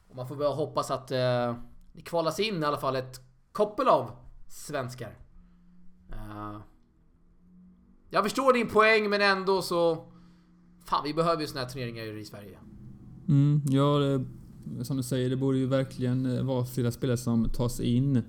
[0.09, 1.55] Och man får bara hoppas att eh,
[1.93, 4.11] det kvalas in i alla fall ett koppel av
[4.47, 5.17] svenskar.
[6.11, 6.59] Uh,
[8.09, 10.05] jag förstår din poäng men ändå så...
[10.85, 12.57] Fan, vi behöver ju såna här turneringar i Sverige.
[13.27, 14.25] Mm, ja, det,
[14.85, 18.23] som du säger, det borde ju verkligen eh, vara flera spelare som tar sig in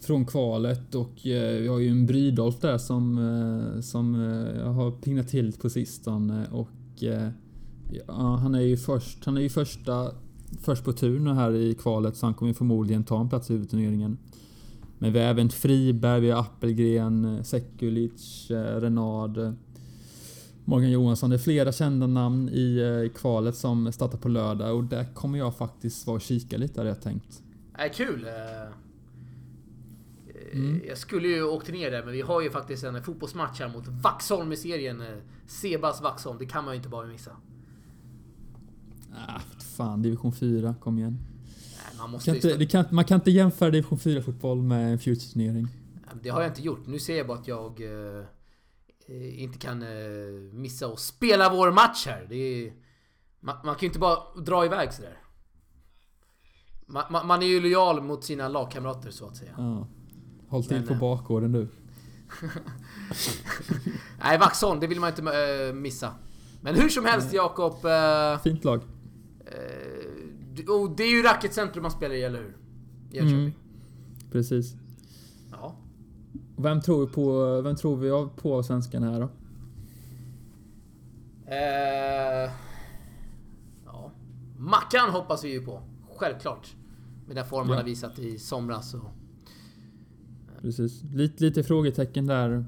[0.00, 4.90] från kvalet och eh, vi har ju en Brydolf där som, eh, som eh, har
[4.90, 7.28] pignat till på sistone och eh,
[8.06, 10.10] ja, han är ju först, han är ju första
[10.60, 13.52] först på tur nu här i kvalet så han kommer förmodligen ta en plats i
[13.52, 14.18] huvudturneringen.
[14.98, 19.54] Men vi har även Friberg, vi har Appelgren, Sekulic, Renard,
[20.64, 21.30] Morgan Johansson.
[21.30, 25.56] Det är flera kända namn i kvalet som startar på lördag och där kommer jag
[25.56, 27.42] faktiskt vara och kika lite hade jag tänkt.
[27.78, 28.26] Äh, kul!
[30.52, 30.80] Mm.
[30.88, 33.88] Jag skulle ju åkt ner där men vi har ju faktiskt en fotbollsmatch här mot
[33.88, 35.02] Vaxholm i serien.
[35.46, 37.30] Sebas Vaxholm, det kan man ju inte bara missa.
[39.14, 39.40] Ah,
[39.76, 41.18] fan, division 4, kom igen.
[41.46, 45.68] Nej, man, måste kan inte, kan, man kan inte jämföra division 4-fotboll med en future-turnering.
[46.22, 46.86] Det har jag inte gjort.
[46.86, 49.88] Nu ser jag bara att jag eh, inte kan eh,
[50.52, 52.26] missa att spela vår match här.
[52.28, 52.72] Det är,
[53.40, 55.18] man, man, kan ju inte bara dra iväg sådär.
[56.86, 59.54] Man, man, är ju lojal mot sina lagkamrater så att säga.
[59.56, 59.88] Ja.
[60.48, 61.68] Håll till men, på eh, bakgården du.
[64.22, 65.22] Nej, Vaxholm, det vill man inte
[65.68, 66.14] äh, missa.
[66.60, 67.76] Men hur som helst Jakob.
[68.42, 68.82] Fint lag.
[69.46, 72.56] Äh, och det är ju racketcentrum man spelar i, eller hur?
[73.10, 73.38] Jönköping.
[73.38, 73.52] Mm,
[74.30, 74.74] precis.
[75.50, 75.76] Ja.
[76.56, 79.28] Vem tror vi på, vem tror vi på av svenskarna här då?
[81.46, 82.50] Eh,
[83.84, 84.12] ja.
[84.58, 85.82] Mackan hoppas vi ju på.
[86.16, 86.74] Självklart.
[87.26, 87.74] Med den form ja.
[87.74, 89.10] han har visat i somras och
[90.60, 91.02] precis.
[91.14, 92.64] Lite, lite frågetecken där.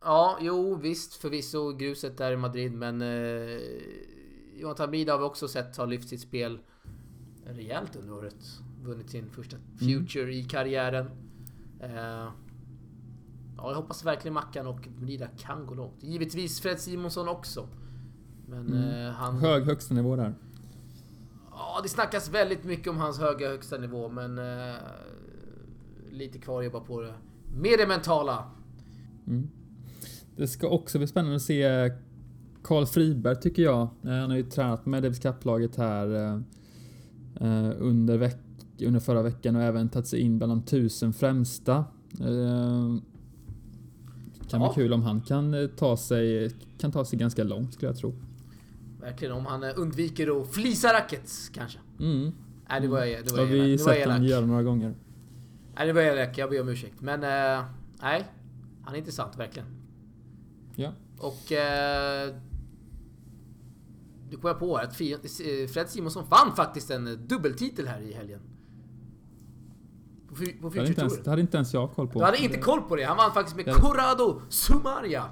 [0.00, 1.14] Ja, jo visst.
[1.14, 3.02] Förvisso gruset där i Madrid, men...
[3.02, 3.60] Eh,
[4.56, 6.58] Jonathan Brida har vi också sett har lyft sitt spel
[7.46, 8.60] rejält under året.
[8.82, 9.78] Vunnit sin första mm.
[9.78, 10.34] Future mm.
[10.34, 11.10] i karriären.
[11.80, 12.28] Eh,
[13.56, 16.02] ja, jag hoppas verkligen Mackan och Brida kan gå långt.
[16.02, 17.68] Givetvis Fred Simonsson också.
[18.48, 19.06] Men mm.
[19.06, 19.38] eh, han...
[19.38, 20.34] Hög högsta nivå där.
[21.50, 24.38] Ja, det snackas väldigt mycket om hans höga högsta nivå, men...
[24.38, 24.74] Eh,
[26.10, 27.14] lite kvar att jobba på det.
[27.54, 28.50] Med det mentala.
[29.26, 29.50] Mm.
[30.36, 31.90] Det ska också bli spännande att se
[32.66, 33.80] Karl Friberg tycker jag.
[33.82, 36.34] Eh, han har ju tränat med Davis Cup-laget här eh,
[37.40, 38.36] eh, under, veck
[38.80, 41.84] under förra veckan och även tagit sig in bland de tusen främsta.
[42.18, 43.02] Kan
[44.50, 44.58] ja.
[44.58, 48.14] bli kul om han kan ta sig, kan ta sig ganska långt skulle jag tro.
[49.00, 51.78] Verkligen, om han undviker att flisa rackets kanske.
[52.00, 52.32] Mm.
[52.68, 54.94] Nej, det var jag, det var har vi sett honom göra några gånger.
[55.76, 56.38] Nej, det var elak.
[56.38, 57.00] Jag ber om ursäkt.
[57.00, 57.20] Men
[58.02, 58.24] nej,
[58.84, 59.68] han är intressant verkligen.
[60.76, 60.92] Ja.
[61.18, 61.52] Och...
[61.52, 62.34] Eh,
[64.30, 64.96] du kom jag på att
[65.72, 68.40] Fred Simonsson vann faktiskt en dubbeltitel här i helgen.
[70.28, 72.18] På, på det, hade inte ens, det hade inte ens jag koll på.
[72.18, 73.04] Du hade inte koll på det?
[73.04, 75.24] Han vann faktiskt med Corrado Sumaria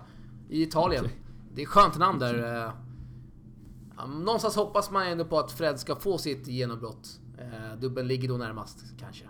[0.48, 1.04] i Italien.
[1.04, 1.16] Okay.
[1.54, 2.66] Det är skönt namn där.
[2.66, 7.20] Eh, någonstans hoppas man ändå på att Fred ska få sitt genombrott.
[7.38, 9.24] Eh, dubbeln ligger då närmast kanske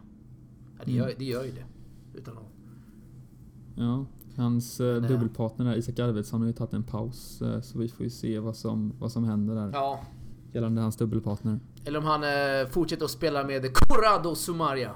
[0.85, 1.19] det, gör, mm.
[1.19, 1.65] det gör ju det.
[2.15, 2.45] Utan att...
[3.77, 7.43] Ja, hans eh, dubbelpartner där, Isak Arvidsson har ju tagit en paus.
[7.43, 9.71] Eh, så vi får ju se vad som, vad som händer där.
[9.73, 10.01] Ja.
[10.53, 11.61] Gällande hans dubbelpartner.
[11.85, 14.91] Eller om han eh, fortsätter att spela med Corrado Sumaria.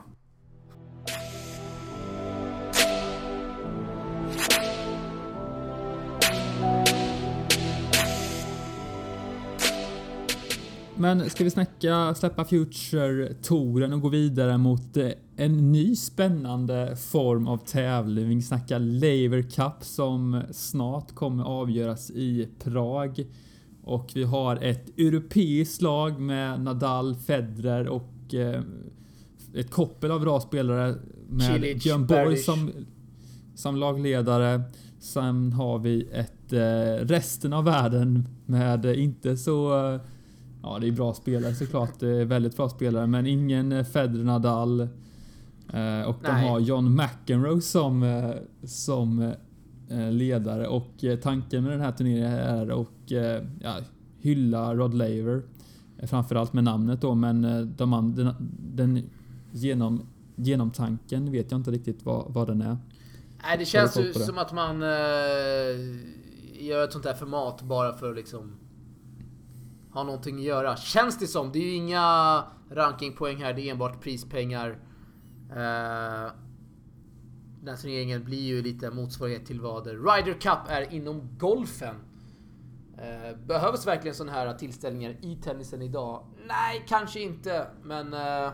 [11.00, 17.46] Men ska vi snacka släppa Future-touren och gå vidare mot eh, en ny spännande form
[17.46, 18.28] av tävling.
[18.28, 23.26] Vi snackar Laver Cup som snart kommer avgöras i Prag.
[23.82, 28.60] Och vi har ett europeiskt lag med Nadal, Federer och eh,
[29.54, 30.94] ett koppel av bra spelare
[31.28, 32.70] med Cilic, Björn Borg som,
[33.54, 34.62] som lagledare.
[34.98, 39.98] Sen har vi ett eh, resten av världen med eh, inte så...
[40.62, 42.00] Ja, det är bra spelare såklart.
[42.00, 44.80] Det är väldigt bra spelare, men ingen eh, Federer, Nadal.
[44.80, 46.48] Eh, och de Nej.
[46.48, 48.30] har John McEnroe som, eh,
[48.64, 49.32] som
[50.10, 53.10] ledare och tanken med den här turneringen är att
[53.60, 53.76] ja,
[54.18, 55.42] hylla Rod Laver.
[56.02, 59.02] Framförallt med namnet då, men de andra, den
[59.52, 62.76] genom, genomtanken vet jag inte riktigt vad, vad den är.
[63.42, 64.18] Nej, det känns ju det?
[64.18, 64.88] som att man eh,
[66.60, 68.52] gör ett sånt här format bara för att liksom
[69.92, 70.76] ha någonting att göra.
[70.76, 71.52] Känns det som.
[71.52, 74.70] Det är ju inga rankingpoäng här, det är enbart prispengar.
[75.50, 76.32] Eh,
[77.60, 81.94] den här turneringen blir ju lite motsvarighet till vad Ryder Cup är inom golfen.
[82.98, 86.26] Eh, behövs verkligen sådana här tillställningar i tennisen idag?
[86.48, 88.14] Nej, kanske inte, men...
[88.14, 88.52] Eh,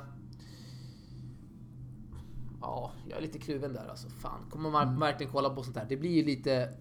[2.60, 4.08] ja, jag är lite kluven där alltså.
[4.08, 5.86] Fan, kommer man verkligen kolla på sånt här?
[5.88, 6.72] Det blir ju lite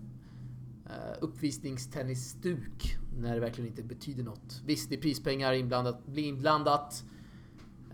[1.22, 4.62] uppvisningstennisstuk när det verkligen inte betyder något.
[4.66, 7.04] Visst, det är prispengar inblandat, blir inblandat.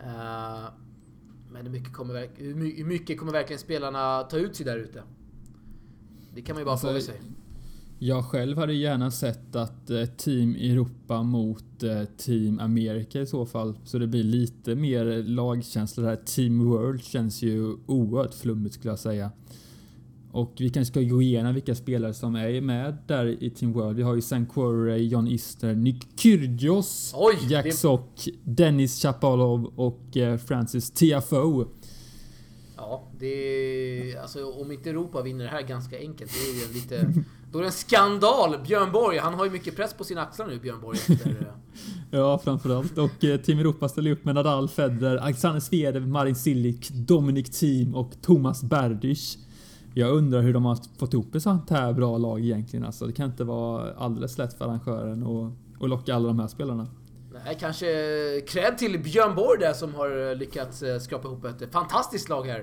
[0.03, 0.69] Eh,
[1.51, 4.77] men hur mycket, kommer, hur my- hur mycket kommer verkligen spelarna ta ut sig där
[4.77, 5.03] ute?
[6.35, 7.21] Det kan man ju bara Alltså, fråga sig.
[8.01, 13.45] Jag själv hade gärna sett att eh, Team Europa mot eh, Team America i så
[13.45, 13.77] fall.
[13.85, 16.15] Så det blir lite mer lagkänsla där.
[16.15, 19.31] Team World känns ju oerhört flummigt skulle jag säga.
[20.31, 23.95] Och vi kanske ska gå igenom vilka spelare som är med där i Team World.
[23.97, 29.73] Vi har ju Sam Querrey, John Isner, Nick Kyrgios, Oj, Jack det- Sock, Dennis Chapovalov
[29.75, 31.65] och eh, Francis Tiafoe.
[32.77, 33.25] Ja, det
[34.11, 37.13] är, alltså om inte Europa vinner det här ganska enkelt, det är ju lite...
[37.51, 38.55] Då är det en skandal!
[38.67, 40.97] Björn Borg, han har ju mycket press på sina axlar nu, Björn Borg.
[40.97, 41.35] Efter, eh,
[42.19, 42.97] Ja, framförallt.
[42.97, 47.95] Och eh, Team Europa ställer upp med Nadal, Federer, Alexander Zverev, Marin Cilic, Dominic Thiem
[47.95, 49.37] och Thomas Berdych.
[49.93, 52.85] Jag undrar hur de har fått ihop ett sånt här bra lag egentligen.
[52.85, 56.47] Alltså, det kan inte vara alldeles lätt för arrangören att, att locka alla de här
[56.47, 56.87] spelarna.
[57.45, 57.85] nej, kanske
[58.47, 62.59] cred till Björn Borg där som har lyckats eh, skrapa ihop ett fantastiskt lag här.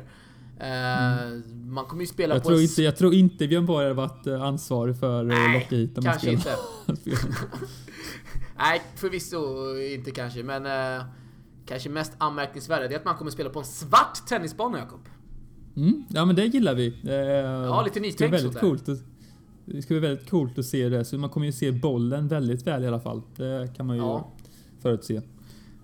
[0.60, 1.32] Eh,
[1.66, 2.48] Man kommer ju spela Jag på...
[2.48, 5.76] tror, inte, jag tror inte Björn Borg har varit eh, ansvarig för att Nej, locka
[5.76, 6.62] hit de här kanske spelarna.
[6.88, 7.10] inte.
[8.58, 9.38] Nej, förvisso
[9.78, 10.66] inte kanske, men
[10.98, 11.04] eh,
[11.66, 15.00] kanske mest anmärkningsvärda det är att man kommer spela på en svart tennisbana, Jakob.
[15.76, 16.86] Mm, ja men det gillar vi.
[17.04, 18.60] Eh, ja, lite nytänk väldigt sådär.
[18.60, 18.88] coolt.
[18.88, 19.02] att-
[19.64, 21.04] Det ska bli väldigt coolt att se det.
[21.04, 23.22] Så man kommer ju se bollen väldigt väl i alla fall.
[23.36, 24.32] Det kan man ju Ja.
[24.80, 25.22] förutse.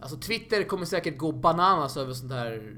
[0.00, 2.76] Alltså Twitter kommer säkert gå bananas över sånt här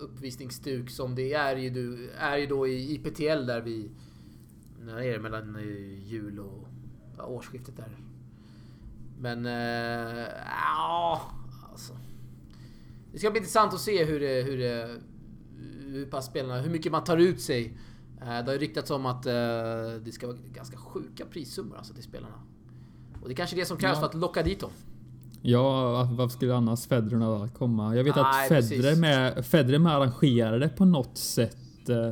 [0.00, 3.90] uppvisningsstuk som det är ju, du, är ju då i IPTL där vi...
[4.84, 5.18] När är det?
[5.20, 6.68] Mellan eh, jul och
[7.18, 7.96] ja, årsskiftet där.
[9.20, 9.46] Men...
[9.46, 10.26] eh,
[10.64, 11.22] Ja...
[11.70, 11.92] alltså.
[13.12, 14.42] Det ska bli intressant att se hur det...
[14.42, 14.90] Hur, det,
[15.92, 16.60] hur pass spelarna...
[16.60, 17.78] Hur mycket man tar ut sig.
[18.20, 19.32] Eh, Det har ju ryktats om att eh,
[20.04, 22.34] det ska vara ganska sjuka prissummor alltså till spelarna.
[23.22, 24.00] Och det är kanske det som krävs Ja.
[24.00, 24.70] för att locka dit dem.
[25.42, 27.96] Ja, var- varför skulle annars Federer och Nadal komma?
[27.96, 31.88] Jag vet Nej, att Federer med, Federer med arrangerade på något sätt.
[31.88, 32.10] eh,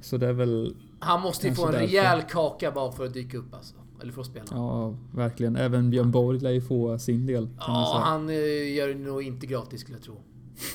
[0.00, 1.86] Så det är väl, Han måste ju få en därför.
[1.86, 3.74] rejäl kaka bara för att dyka upp alltså.
[4.02, 4.44] Eller för att spela.
[4.50, 5.56] Ja, ja verkligen.
[5.56, 7.58] Även Björn Borg lär ju få sin del säga.
[8.04, 10.14] han eh, gör det nog inte gratis skulle jag tro.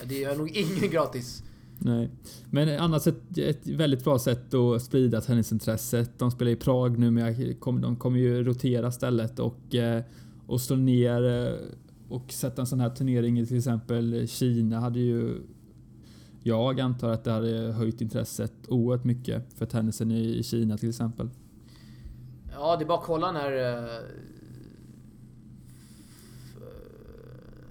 [0.04, 1.44] Det gör nog ingen gratis.
[1.86, 2.10] Nej.
[2.50, 6.20] Men annars ett, ett väldigt bra sätt att sprida tennisintresset.
[6.20, 10.04] De spelar i Prag nu men kom- de kommer ju rotera stället och, eh,
[10.48, 11.54] och slå ner eh,
[12.10, 15.42] och sätta en sån här turnering i till exempel Kina hade ju
[16.44, 20.90] jag antar att det hade höjt intresset oerhört mycket för tennisen i, i Kina till
[20.90, 21.30] exempel.
[22.52, 23.52] Ja, det är bara att kolla när...
[23.52, 24.00] Eh,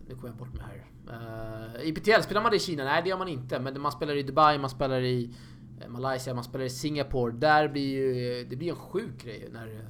[0.09, 0.92] nu kommer jag bort mig här.
[1.09, 2.85] Uh, IPTL, spelar man det i Kina?
[2.85, 3.61] Nej, det gör man inte.
[3.61, 5.35] Men man spelar i Dubai, man spelar i
[5.81, 7.33] eh, Malaysia, man spelar i Singapore.
[7.33, 8.45] Där blir ju...
[8.51, 9.89] Det blir en sjuk grej när...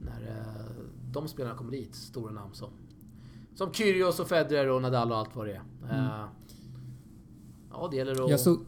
[0.00, 1.94] När eh, de spelarna kommer dit.
[1.94, 2.70] Stora namn som...
[3.54, 5.90] Som Kyrgios och Federer och Nadal och allt vad det är.
[5.90, 6.26] Eh,
[7.76, 8.30] Ja, det gäller att...
[8.30, 8.58] Jag såg,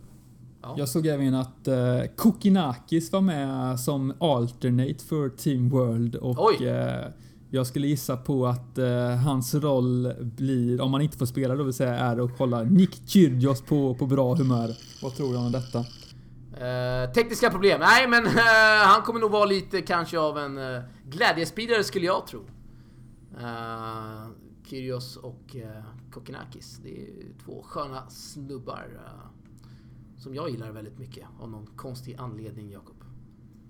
[0.63, 0.75] ja.
[0.79, 1.75] jag såg även att uh,
[2.17, 6.67] Kokinakis var med som alternate för Team World och Oj.
[6.67, 7.07] eh,
[7.57, 11.65] jag skulle gissa på att eh, hans roll blir, om man inte får spela då
[11.65, 14.77] vill säga, är att hålla Nick Kyrgios på, på bra humör.
[15.03, 15.79] Vad tror du om detta?
[16.67, 17.81] Eh, tekniska problem?
[17.81, 22.27] Nej, men eh, han kommer nog vara lite kanske av en uh, glädjespridare skulle jag
[22.27, 22.41] tro.
[23.41, 24.29] Uh,
[24.65, 26.81] Kyrgios och eh, uh, Kokinakis.
[26.83, 27.07] Det är
[27.45, 28.89] två sköna snubbar.
[28.95, 29.31] eh,
[30.19, 31.25] som jag gillar väldigt mycket.
[31.41, 32.96] Av någon konstig anledning, Jakob.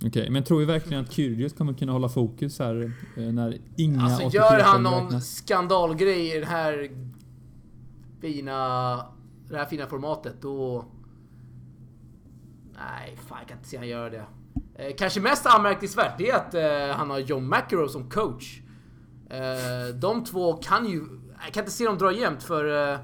[0.04, 4.02] Okej, men tror vi verkligen att Kyrgios kommer kunna hålla fokus här eh, när inga
[4.02, 5.36] Alltså gör han någon räknas?
[5.36, 6.90] skandalgrej i det här
[8.20, 8.96] fina,
[9.48, 10.84] det här fina formatet då...
[12.72, 14.24] Nej, fan jag kan inte se han göra det.
[14.74, 18.60] Eh, kanske mest anmärkningsvärt det är att eh, han har John McEnroe som coach.
[19.30, 21.04] Eh, de två kan ju...
[21.44, 22.92] Jag kan inte se dem dra jämnt för...
[22.92, 22.98] Eh,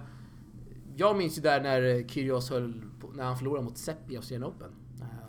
[0.96, 4.50] jag minns ju där när Kyrgios höll på, när han förlorade mot Sepp i Australian
[4.50, 4.70] Open.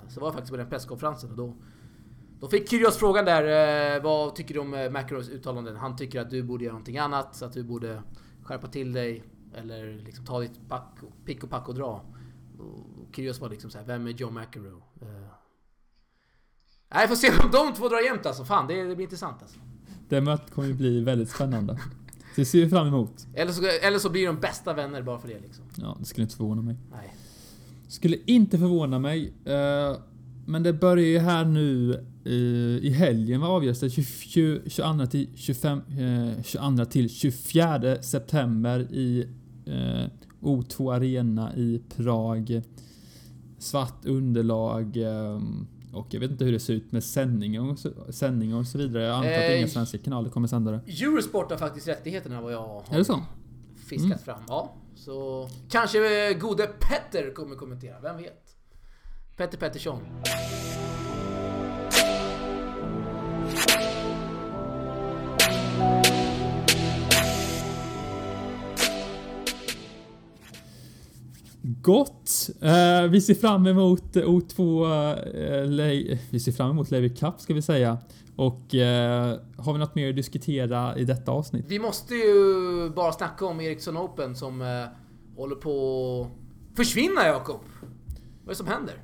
[0.10, 1.54] Så var jag faktiskt på den presskonferensen och då...
[2.40, 5.76] Då fick Kyrgios frågan där, eh, vad tycker du om eh, McEnroes uttalanden?
[5.76, 8.02] Han tycker att du borde göra någonting annat, så att du borde
[8.44, 9.24] skärpa till dig.
[9.56, 12.06] Eller liksom ta ditt pack, pick och pack och dra.
[12.60, 14.82] Och Kyrgios var liksom såhär, vem är John McEnroe?
[15.02, 15.08] Eh,
[16.94, 18.46] Nej, får se om de två drar jämnt alltså.
[18.46, 19.60] Fan, det, det blir intressant alltså.
[20.10, 21.80] Det mötet kommer ju bli väldigt spännande.
[22.36, 23.28] Det ser vi fram emot.
[23.34, 25.66] Eller så, eller så blir de bästa vänner bara för det liksom.
[25.78, 26.78] Ja, det skulle inte förvåna mig.
[26.92, 27.16] Nej.
[27.94, 29.34] Skulle inte förvåna mig.
[29.46, 29.98] eh,
[30.46, 31.94] men det börjar ju här nu
[32.26, 33.90] eh, i helgen vad avgörs det?
[33.90, 39.28] 20, 22 till 25, eh, 22 till 24 september i
[39.66, 40.10] eh,
[40.42, 42.62] O2 Arena i Prag.
[43.58, 44.98] Svart underlag.
[44.98, 45.42] eh,
[45.94, 48.78] och jag vet inte hur det ser ut med sändningar och så, sändningar och så
[48.78, 49.04] vidare.
[49.04, 50.80] Jag antar att Eh, inga svenska kanaler kommer sända det.
[51.04, 53.20] Eurosport har faktiskt rättigheterna vad jag har Är det så?
[53.88, 54.18] fiskat Mm.
[54.18, 54.42] fram.
[54.48, 54.74] Ja.
[54.96, 58.56] Så kanske eh, gode Petter kommer kommentera, vem vet?
[59.38, 60.06] Petter Pettersson.
[71.84, 72.50] Gott!
[72.62, 74.84] Eh, vi ser fram emot O2...
[75.62, 77.98] Eh, Le- vi ser fram emot Levi Cup ska vi säga.
[78.36, 81.66] Och eh, har vi något mer att diskutera i detta avsnitt?
[81.68, 84.86] Vi måste ju bara snacka om Ericsson Open som
[85.38, 86.28] håller på
[86.72, 87.60] att försvinna Jakob.
[87.80, 88.96] Vad är det som händer?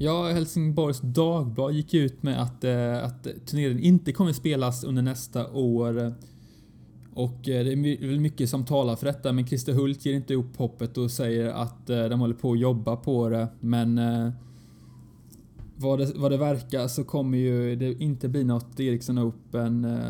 [0.00, 2.64] Ja, Helsingborgs Dagblad gick ut med att,
[3.04, 6.14] att turneringen inte kommer spelas under nästa år.
[7.18, 10.34] Och eh, det är väl mycket som talar för detta, men Christer Hult ger inte
[10.34, 13.48] upp hoppet och säger att eh, de håller på att jobba på det.
[13.60, 14.30] Men eh,
[15.76, 20.00] vad, det, vad det verkar så kommer ju det inte bli något Ericsson Open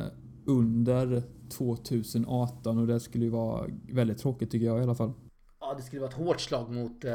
[0.46, 5.12] under 2018 och det skulle ju vara väldigt tråkigt tycker jag i alla fall.
[5.60, 7.12] Ja, det skulle vara ett hårt slag mot, eh,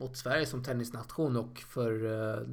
[0.00, 2.48] mot Sverige som tennisnation och för eh,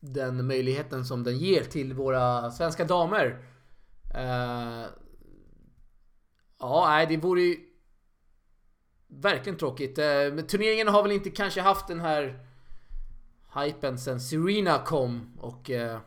[0.00, 3.38] den möjligheten som den ger till våra svenska damer.
[4.14, 4.86] Eh,
[6.58, 7.56] ja, nej, det vore ju
[9.08, 9.98] verkligen tråkigt.
[9.98, 12.46] Eh, men turneringen har väl inte kanske haft den här
[13.54, 15.98] hypen sen Serena kom och eh,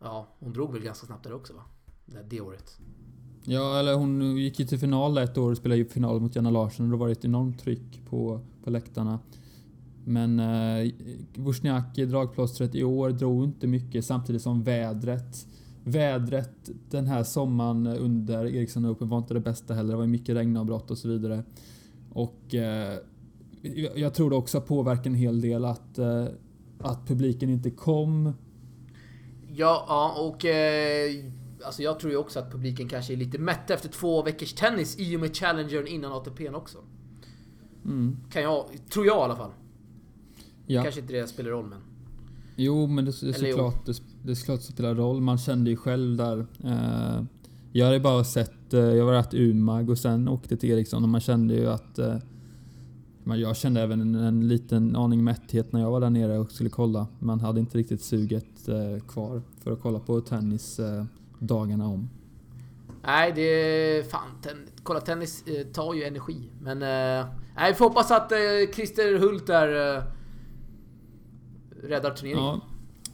[0.00, 1.62] ja, hon drog väl ganska snabbt där också va?
[2.04, 2.78] Det, det året.
[3.44, 6.36] Ja, eller hon gick ju till final där ett år och spelade ju final mot
[6.36, 9.18] Janna Larsson och då var det ett enormt tryck på, på läktarna.
[10.04, 10.92] Men eh,
[11.34, 15.46] Wozniacki, dragplåstret i år, drog inte mycket samtidigt som vädret
[15.90, 19.90] Vädret den här sommaren under Ericsson Open var inte det bästa heller.
[19.90, 21.42] Det var mycket regnavbrott och så vidare.
[22.12, 22.98] Och eh,
[23.94, 26.24] jag- tror det också påverkar en hel del att, eh,
[26.78, 28.32] att publiken inte kom.
[29.48, 31.24] Ja, ja och eh,
[31.64, 34.98] alltså jag tror ju också att publiken kanske är lite mätt efter två veckors tennis
[34.98, 36.78] i och med Challengern innan ATPn också.
[37.84, 38.16] Mm.
[38.30, 39.50] Kan jag, tror jag i alla fall.
[40.66, 40.82] Ja.
[40.82, 41.78] Kanske inte det spelar roll men.
[42.56, 45.20] Jo, men det, det, är såklart, det, det är såklart spelar roll.
[45.20, 46.46] Man kände ju själv där.
[46.64, 47.24] Eh,
[47.72, 51.08] jag hade bara sett, eh, jag var rätt Umag och sen åkte till Ericsson och
[51.08, 52.16] man kände ju att eh,
[53.24, 56.70] jag kände även en, en liten aning mätthet när jag var där nere och skulle
[56.70, 57.06] kolla.
[57.18, 61.04] Man hade inte riktigt suget eh, kvar för att kolla på tennis eh,
[61.38, 62.10] dagarna om.
[63.02, 64.28] Nej, det är fan.
[64.42, 66.50] Ten, kolla tennis eh, tar ju energi.
[66.60, 66.78] Men
[67.56, 68.32] nej, vi får hoppas att
[68.74, 70.02] Christer Hult där
[71.82, 72.44] räddar turneringen.
[72.44, 72.60] Ja,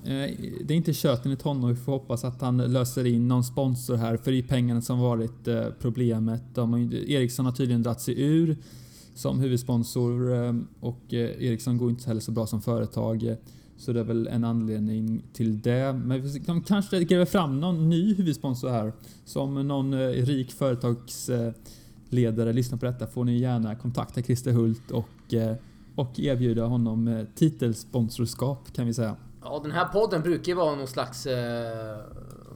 [0.05, 0.31] Eh,
[0.65, 1.71] det är inte kört enligt honom.
[1.71, 4.17] Vi får hoppas att han löser in någon sponsor här.
[4.17, 6.43] För det är pengarna som varit eh, problemet.
[6.55, 8.57] De har, Ericsson har tydligen dragit sig ur
[9.15, 13.37] som huvudsponsor ehm, och eh, Ericsson går inte heller så bra som företag.
[13.77, 15.93] Så det är väl en anledning till det.
[15.93, 18.93] Men vi de kanske gräver fram någon ny huvudsponsor här.
[19.25, 25.35] Som någon rik företagsledare lyssnar på detta får ni gärna kontakta Christer Hult och,
[25.95, 29.17] och erbjuda honom titelsponsorskap kan vi säga.
[29.45, 31.99] Ja, den här podden brukar ju vara någon slags eh,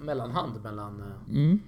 [0.00, 1.00] mellanhand mellan...
[1.00, 1.60] Eh, Mm.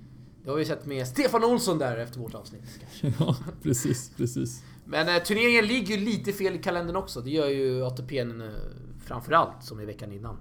[0.44, 2.80] det har vi sett med Stefan Olsson där efter vårt avsnitt.
[3.18, 4.62] Ja, precis, precis.
[4.84, 7.20] Men eh, turneringen ligger ju lite fel i kalendern också.
[7.20, 8.48] Det gör ju ATPn eh,
[9.04, 10.36] framförallt, som i veckan innan.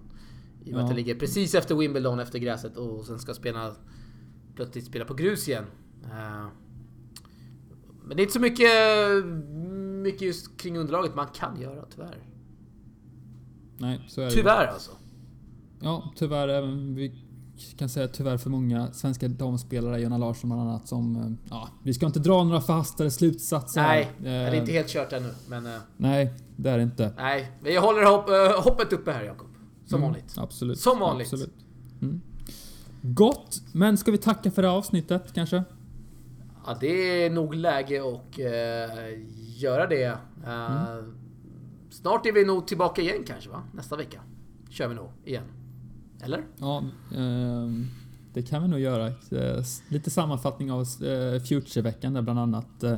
[0.65, 0.83] I och med Ja.
[0.83, 3.75] att det ligger precis efter Wimbledon, efter gräset och sen ska spela...
[4.55, 5.65] Plötsligt spela på grus igen.
[6.03, 6.47] Eh,
[8.03, 8.69] men det är inte så mycket,
[10.03, 12.17] mycket just kring underlaget man kan göra, tyvärr.
[13.79, 14.31] Nej, så är det.
[14.31, 14.91] Tyvärr alltså.
[15.81, 16.47] Ja, tyvärr.
[16.47, 17.13] Även vi
[17.77, 21.15] kan säga tyvärr för många svenska damspelare, Jonna Larsson bland annat, som...
[21.15, 23.81] eh, Ja, vi ska inte dra några förhastade slutsatser.
[23.81, 25.29] Nej, Eh, det är inte helt kört ännu.
[25.47, 27.13] Men eh, Nej, det är det inte.
[27.17, 29.47] nej, vi håller hopp, eh, hoppet uppe här Jakob.
[29.85, 30.33] Som Mm, vanligt.
[30.37, 30.79] Absolut.
[30.79, 31.27] Som vanligt.
[31.33, 31.53] Absolut.
[32.01, 32.21] Mm.
[33.01, 35.63] Gott, men ska vi tacka för det här avsnittet kanske?
[36.65, 39.19] Ja, det är nog läge att eh,
[39.61, 40.03] göra det.
[40.45, 40.97] Eh,
[41.89, 43.63] Snart är vi nog tillbaka igen kanske va?
[43.73, 44.21] Nästa vecka.
[44.69, 45.43] Kör vi nog igen.
[46.23, 46.43] Eller?
[46.57, 46.83] Ja,
[47.15, 47.87] ehm,
[48.33, 49.07] det kan vi nog göra.
[49.07, 52.83] Eh, Lite sammanfattning av eh, Future-veckan där bland annat.
[52.83, 52.97] Eh,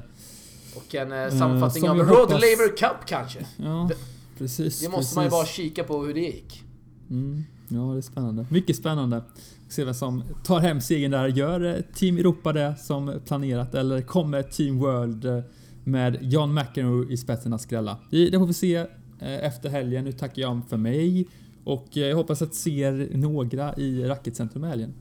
[0.76, 3.46] Och en sammanfattning av Rod hoppas- Laver Cup kanske.
[3.58, 3.90] Ja,
[4.38, 4.80] precis.
[4.82, 5.56] Det måste man ju bara precis.
[5.56, 6.64] kika på hur det gick.
[7.10, 8.46] Mm, ja, det är spännande.
[8.50, 9.24] Mycket spännande.
[9.70, 11.28] Se vem som tar hem segern där.
[11.28, 15.44] Gör Team Europa det som planerat eller kommer Team World
[15.84, 17.98] med John McEnroe i spetsen att skrälla?
[18.10, 20.04] Det får vi se eh, efter helgen.
[20.04, 21.28] Nu tackar jag för mig
[21.64, 24.94] och eh, jag hoppas att ser några i Racketcentrum i helgen.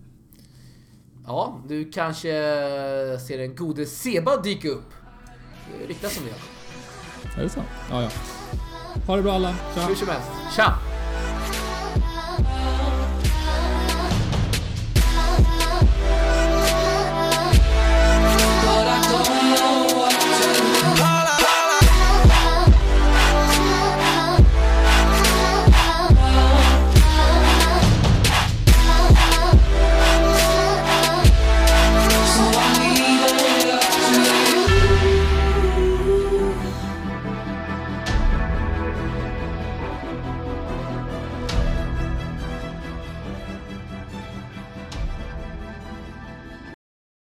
[1.27, 2.29] Ja, du kanske
[3.27, 4.91] ser en gode Seba dyka upp.
[5.81, 7.41] Det ryktas som det.
[7.41, 7.61] Är det så?
[7.91, 8.11] Ja, ja.
[9.07, 9.55] Ha det bra alla.
[9.75, 9.87] Tja!
[9.89, 10.29] Hur som helst.
[10.57, 10.90] Tja!